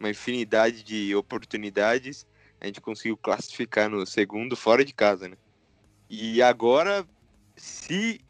[0.00, 2.26] uma infinidade de oportunidades,
[2.60, 5.36] a gente conseguiu classificar no segundo fora de casa, né?
[6.08, 7.06] E agora,
[7.56, 8.20] se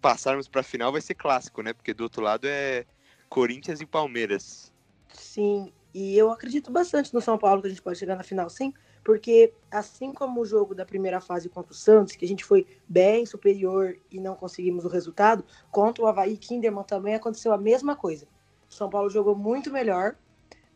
[0.00, 1.72] passarmos para a final, vai ser clássico, né?
[1.72, 2.84] Porque do outro lado é
[3.28, 4.72] Corinthians e Palmeiras.
[5.08, 8.50] Sim, e eu acredito bastante no São Paulo que a gente pode chegar na final,
[8.50, 8.72] sim,
[9.04, 12.66] porque assim como o jogo da primeira fase contra o Santos, que a gente foi
[12.88, 17.96] bem superior e não conseguimos o resultado, contra o Havaí Kinderman também aconteceu a mesma
[17.96, 18.26] coisa.
[18.70, 20.16] O São Paulo jogou muito melhor,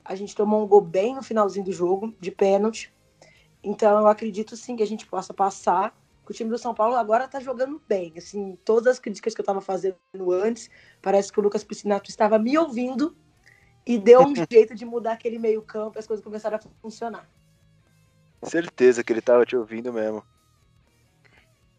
[0.05, 2.93] a gente tomou um gol bem no finalzinho do jogo, de pênalti.
[3.63, 5.97] Então eu acredito sim que a gente possa passar.
[6.29, 8.13] O time do São Paulo agora tá jogando bem.
[8.17, 9.97] Assim, todas as críticas que eu tava fazendo
[10.33, 10.69] antes,
[11.01, 13.17] parece que o Lucas Piscinato estava me ouvindo
[13.85, 17.29] e deu um jeito de mudar aquele meio-campo e as coisas começaram a funcionar.
[18.43, 20.25] Certeza que ele tava te ouvindo mesmo.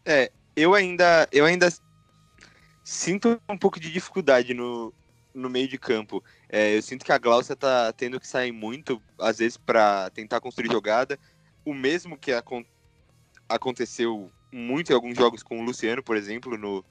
[0.04, 1.68] É, eu ainda, eu ainda
[2.82, 4.92] sinto um pouco de dificuldade no,
[5.34, 6.22] no meio de campo.
[6.48, 10.40] É, eu sinto que a Glaucia tá tendo que sair muito, às vezes, para tentar
[10.40, 11.18] construir jogada.
[11.64, 12.64] O mesmo que acon
[13.48, 16.84] aconteceu muito em alguns jogos com o Luciano, por exemplo, no,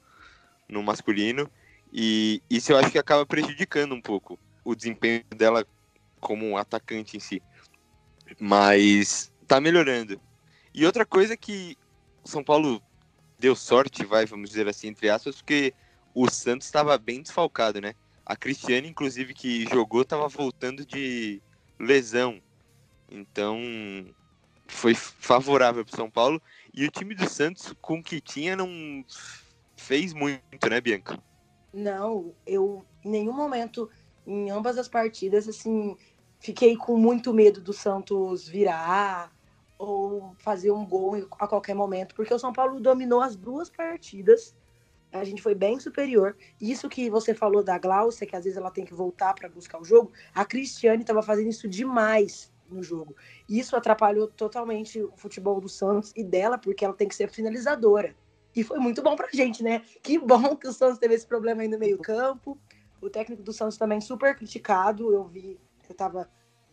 [0.70, 1.50] no masculino.
[1.92, 5.66] E isso eu acho que acaba prejudicando um pouco o desempenho dela
[6.20, 7.42] como um atacante em si.
[8.40, 10.20] Mas tá melhorando.
[10.74, 11.78] E outra coisa que
[12.24, 12.82] o São Paulo
[13.40, 15.74] deu sorte, vai, vamos dizer assim, entre aspas, porque
[16.14, 17.94] o Santos estava bem desfalcado, né?
[18.26, 21.42] A Cristiane, inclusive, que jogou, estava voltando de
[21.80, 22.42] lesão.
[23.10, 23.58] Então,
[24.68, 26.42] foi favorável para São Paulo.
[26.74, 29.06] E o time do Santos, com o que tinha, não
[29.78, 31.18] fez muito, né, Bianca?
[31.74, 33.90] Não, eu em nenhum momento,
[34.26, 35.96] em ambas as partidas, assim,
[36.40, 39.32] fiquei com muito medo do Santos virar
[39.78, 44.56] ou fazer um gol a qualquer momento, porque o São Paulo dominou as duas partidas.
[45.12, 46.36] A gente foi bem superior.
[46.60, 49.80] Isso que você falou da Glaucia, que às vezes ela tem que voltar para buscar
[49.80, 53.16] o jogo, a Cristiane estava fazendo isso demais no jogo.
[53.48, 58.16] Isso atrapalhou totalmente o futebol do Santos e dela, porque ela tem que ser finalizadora.
[58.56, 59.84] E foi muito bom pra gente, né?
[60.02, 62.58] Que bom que o Santos teve esse problema aí no meio-campo.
[63.00, 65.14] O técnico do Santos também super criticado.
[65.14, 66.30] Eu vi, eu tava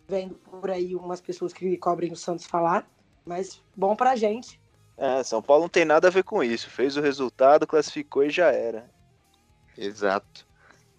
[0.08, 2.90] vendo por aí umas pessoas que cobrem o Santos falar.
[3.24, 4.60] Mas bom pra gente.
[4.96, 6.70] É, São Paulo não tem nada a ver com isso.
[6.70, 8.90] Fez o resultado, classificou e já era.
[9.76, 10.46] Exato.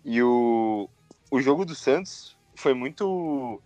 [0.03, 0.89] E o,
[1.31, 3.61] o jogo do Santos foi muito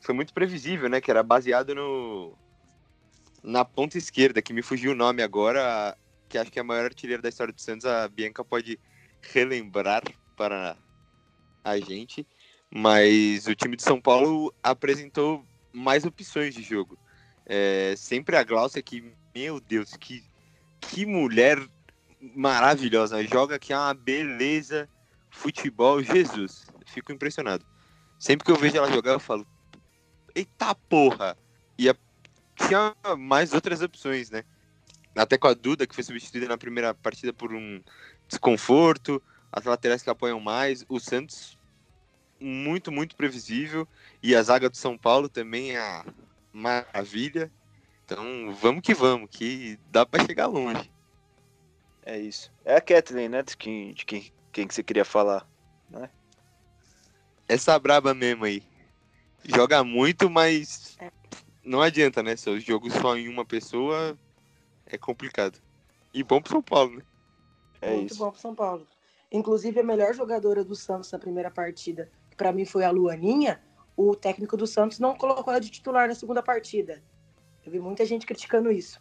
[0.00, 1.00] foi muito previsível, né?
[1.00, 2.36] Que era baseado no
[3.42, 5.96] na ponta esquerda, que me fugiu o nome agora,
[6.28, 8.78] que acho que é a maior artilheira da história do Santos, a Bianca pode
[9.22, 10.02] relembrar
[10.36, 10.76] para
[11.64, 12.26] a gente.
[12.70, 16.98] Mas o time de São Paulo apresentou mais opções de jogo.
[17.48, 20.22] É, sempre a Glaucia que, meu Deus, que,
[20.80, 21.58] que mulher
[22.20, 23.24] maravilhosa.
[23.24, 24.88] Joga que é uma beleza.
[25.30, 26.66] Futebol, Jesus.
[26.86, 27.64] Fico impressionado.
[28.18, 29.46] Sempre que eu vejo ela jogar, eu falo,
[30.34, 31.36] eita porra!
[31.78, 31.94] E a,
[32.66, 34.42] tinha mais outras opções, né?
[35.14, 37.82] Até com a Duda, que foi substituída na primeira partida por um
[38.26, 39.22] desconforto,
[39.52, 41.56] as laterais que apoiam mais, o Santos
[42.40, 43.86] muito, muito previsível,
[44.22, 46.04] e a zaga do São Paulo também a
[46.58, 47.50] maravilha.
[48.04, 50.90] Então vamos que vamos, que dá para chegar longe.
[52.04, 52.50] É isso.
[52.64, 53.42] É a Kathleen, né?
[53.42, 55.46] De quem, de quem, quem que você queria falar.
[55.90, 56.10] Né?
[57.46, 58.62] Essa braba mesmo aí.
[59.44, 60.98] Joga muito, mas
[61.62, 62.34] não adianta, né?
[62.34, 64.18] Se os jogos só em uma pessoa
[64.86, 65.58] é complicado.
[66.12, 67.02] E bom pro São Paulo, né?
[67.80, 68.18] É muito isso.
[68.18, 68.86] bom pro São Paulo.
[69.30, 73.62] Inclusive, a melhor jogadora do Santos na primeira partida, que pra mim foi a Luaninha,
[73.98, 77.02] o técnico do Santos não colocou ela de titular na segunda partida.
[77.66, 79.00] Eu vi muita gente criticando isso.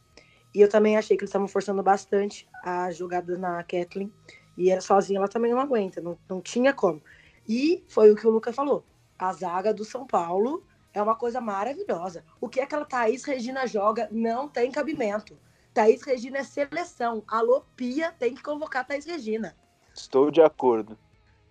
[0.55, 4.11] E eu também achei que eles estavam forçando bastante a jogada na Kathleen.
[4.57, 6.99] E ela sozinha ela também não aguenta, não, não tinha como.
[7.47, 8.83] E foi o que o Lucas falou.
[9.19, 12.25] A zaga do São Paulo é uma coisa maravilhosa.
[12.41, 15.37] O que aquela Thaís Regina joga não tem cabimento.
[15.75, 17.23] Thaís Regina é seleção.
[17.27, 19.55] Alô, Pia tem que convocar a Thaís Regina.
[19.93, 20.97] Estou de acordo.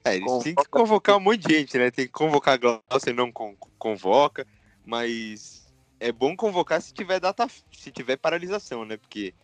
[0.07, 1.91] É, eles têm que convocar um monte de gente, né?
[1.91, 4.47] Tem que convocar a Glaucia, não con Glaucia, não con convoca,
[4.85, 5.67] mas
[5.99, 8.97] é bom convocar se tiver data, se tiver paralisação, né?
[8.97, 9.35] Porque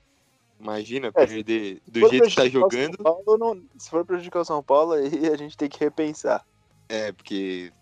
[0.60, 2.96] imagina é, perder do jeito que tá jogando.
[2.98, 6.46] Paulo, não, se for prejudicar o São Paulo, aí a gente tem que repensar.
[6.88, 7.72] É, porque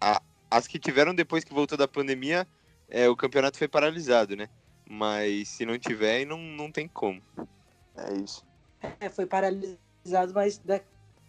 [0.00, 2.46] a, as que tiveram depois que voltou da pandemia,
[2.88, 4.48] é, o campeonato foi paralisado, né?
[4.88, 7.20] Mas se não tiver, não, não tem como.
[7.94, 8.46] É isso.
[8.98, 10.80] É, foi paralisado, mas da,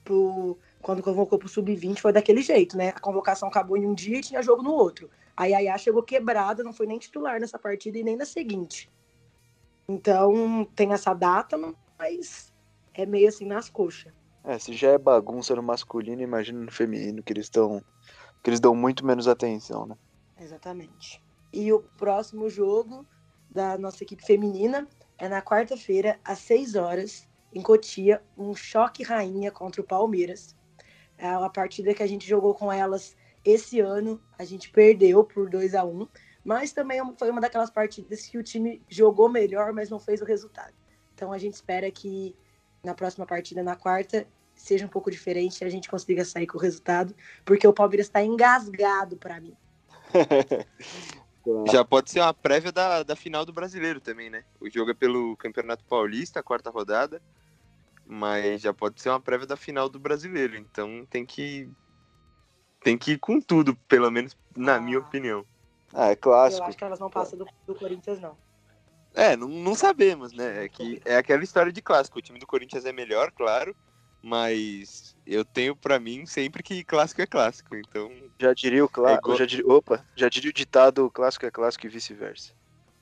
[0.04, 2.90] pro, quando convocou pro Sub-20 foi daquele jeito, né?
[2.90, 5.10] A convocação acabou em um dia e tinha jogo no outro.
[5.36, 8.90] A Yaya chegou quebrada, não foi nem titular nessa partida e nem na seguinte.
[9.88, 11.58] Então tem essa data,
[11.98, 12.54] mas
[12.94, 14.14] é meio assim nas coxas.
[14.44, 17.84] É, se já é bagunça no masculino, imagina no feminino, que eles estão.
[18.44, 19.96] que eles dão muito menos atenção, né?
[20.40, 21.22] Exatamente.
[21.52, 23.06] E o próximo jogo
[23.50, 29.52] da nossa equipe feminina é na quarta-feira, às 6 horas, em Cotia, um choque rainha
[29.52, 30.56] contra o Palmeiras.
[31.20, 33.16] É uma partida que a gente jogou com elas
[33.46, 36.08] esse ano, a gente perdeu por 2 a 1
[36.44, 40.26] mas também foi uma daquelas partidas que o time jogou melhor, mas não fez o
[40.26, 40.74] resultado.
[41.14, 42.36] Então a gente espera que
[42.84, 46.58] na próxima partida, na quarta, seja um pouco diferente e a gente consiga sair com
[46.58, 47.14] o resultado,
[47.44, 49.56] porque o Palmeiras está engasgado para mim.
[51.72, 54.44] Já pode ser uma prévia da, da final do brasileiro também, né?
[54.60, 57.22] O jogo é pelo Campeonato Paulista, a quarta rodada,
[58.12, 60.58] mas já pode ser uma prévia da final do brasileiro.
[60.58, 61.70] Então tem que.
[62.82, 64.82] Tem que ir com tudo, pelo menos na ah.
[64.82, 65.46] minha opinião.
[65.94, 66.64] Ah, é clássico.
[66.64, 68.36] Eu acho que elas não passam do, do Corinthians, não.
[69.14, 70.66] É, não, não sabemos, né?
[70.66, 72.18] É, que, é aquela história de clássico.
[72.18, 73.76] O time do Corinthians é melhor, claro,
[74.22, 78.12] mas eu tenho para mim sempre que clássico é clássico, então...
[78.40, 79.38] Já diria o clássico, é igual...
[79.38, 79.68] já diria...
[79.68, 82.54] opa, já diria o ditado clássico é clássico e vice-versa.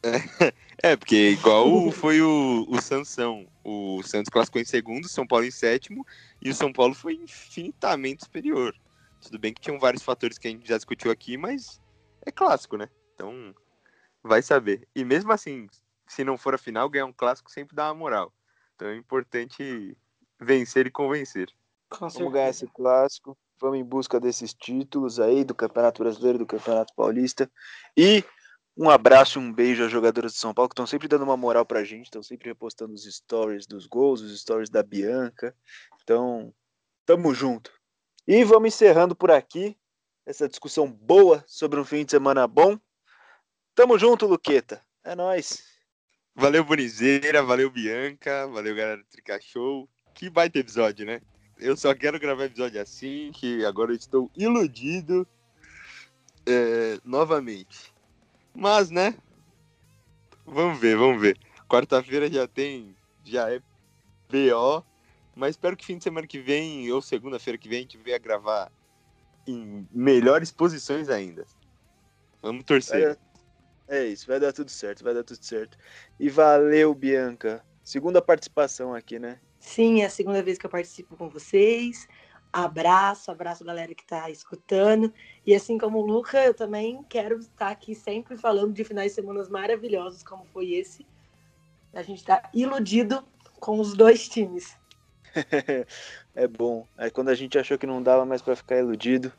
[0.83, 5.49] É, porque igual foi o, o Sansão, o Santos classificou em segundo, São Paulo em
[5.49, 6.05] sétimo,
[6.39, 8.75] e o São Paulo foi infinitamente superior.
[9.19, 11.81] Tudo bem que tinham vários fatores que a gente já discutiu aqui, mas
[12.23, 12.87] é clássico, né?
[13.15, 13.55] Então,
[14.21, 14.87] vai saber.
[14.95, 15.67] E mesmo assim,
[16.07, 18.31] se não for a final, ganhar um clássico sempre dá uma moral.
[18.75, 19.97] Então é importante
[20.39, 21.49] vencer e convencer.
[21.89, 23.37] Com Vamos ganhar esse clássico.
[23.59, 27.49] Vamos em busca desses títulos aí do Campeonato Brasileiro, do Campeonato Paulista.
[27.95, 28.23] E
[28.77, 31.65] um abraço, um beijo às jogadoras de São Paulo que estão sempre dando uma moral
[31.65, 35.55] pra gente, estão sempre repostando os stories dos gols, os stories da Bianca.
[36.03, 36.53] Então,
[37.05, 37.71] tamo junto.
[38.27, 39.77] E vamos encerrando por aqui
[40.25, 42.77] essa discussão boa sobre um fim de semana bom.
[43.73, 44.81] Tamo junto, Luqueta.
[45.03, 45.63] É nós.
[46.35, 51.21] Valeu, Bonizeira, valeu, Bianca, valeu, galera do Trica Show que baita episódio, né?
[51.59, 55.27] Eu só quero gravar episódio assim, que agora eu estou iludido
[56.43, 57.93] é, novamente.
[58.57, 59.15] Mas, né?
[60.43, 61.37] Vamos ver, vamos ver.
[61.69, 63.59] Quarta-feira já tem, já é
[64.27, 64.83] BO,
[65.35, 68.17] mas espero que fim de semana que vem ou segunda-feira que vem a gente venha
[68.17, 68.71] gravar
[69.45, 71.45] em melhores posições ainda.
[72.41, 73.19] Vamos torcer.
[73.87, 75.77] É, é isso, vai dar tudo certo, vai dar tudo certo.
[76.19, 77.63] E valeu, Bianca.
[77.83, 79.39] Segunda participação aqui, né?
[79.59, 82.07] Sim, é a segunda vez que eu participo com vocês.
[82.51, 85.13] Abraço, abraço galera que está escutando.
[85.45, 89.15] E assim como o Luca, eu também quero estar aqui sempre falando de finais de
[89.15, 91.05] semana maravilhosos, como foi esse.
[91.93, 93.23] A gente está iludido
[93.59, 94.77] com os dois times.
[96.35, 96.87] é bom.
[96.97, 99.31] Aí quando a gente achou que não dava mais para ficar iludido,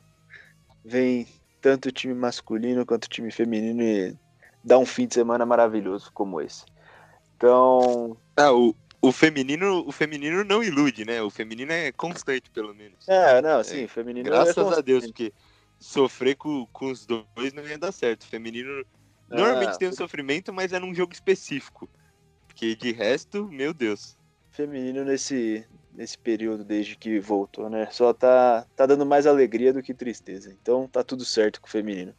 [0.84, 1.26] vem
[1.60, 4.16] tanto o time masculino quanto o time feminino e
[4.62, 6.64] dá um fim de semana maravilhoso como esse.
[7.36, 8.16] Então.
[8.36, 11.22] Ah, o, o feminino, o feminino não ilude, né?
[11.22, 13.06] O feminino é constante, pelo menos.
[13.08, 15.32] É, não, sim, é, feminino é Graças é a Deus, porque
[15.78, 18.22] sofrer com, com os dois não ia dar certo.
[18.22, 18.84] O feminino
[19.30, 21.88] ah, normalmente tem um sofrimento, mas é num jogo específico.
[22.48, 24.16] Porque de resto, meu Deus.
[24.50, 27.86] Feminino nesse, nesse período desde que voltou, né?
[27.92, 30.56] Só tá, tá dando mais alegria do que tristeza.
[30.60, 32.12] Então tá tudo certo com o feminino.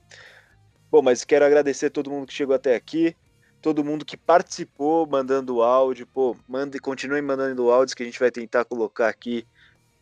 [0.89, 3.15] Bom, mas quero agradecer todo mundo que chegou até aqui
[3.61, 8.31] todo mundo que participou mandando áudio, pô, mande, continuem mandando áudios que a gente vai
[8.31, 9.45] tentar colocar aqui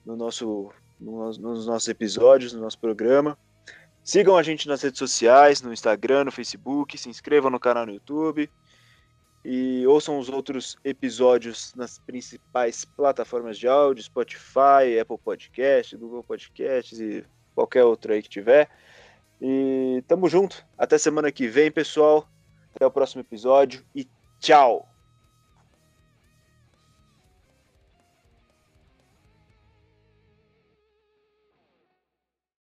[0.06, 3.38] no nosso, no, nos nossos episódios, no nosso programa.
[4.04, 7.94] Sigam a gente nas redes sociais, no Instagram, no Facebook, se inscrevam no canal no
[7.94, 8.50] YouTube
[9.44, 17.00] e ouçam os outros episódios nas principais plataformas de áudio, Spotify, Apple Podcast, Google Podcasts
[17.00, 18.70] e qualquer outro aí que tiver.
[19.42, 20.66] E tamo junto.
[20.78, 22.28] Até semana que vem, pessoal.
[22.78, 24.08] Até o próximo episódio e
[24.40, 24.88] tchau!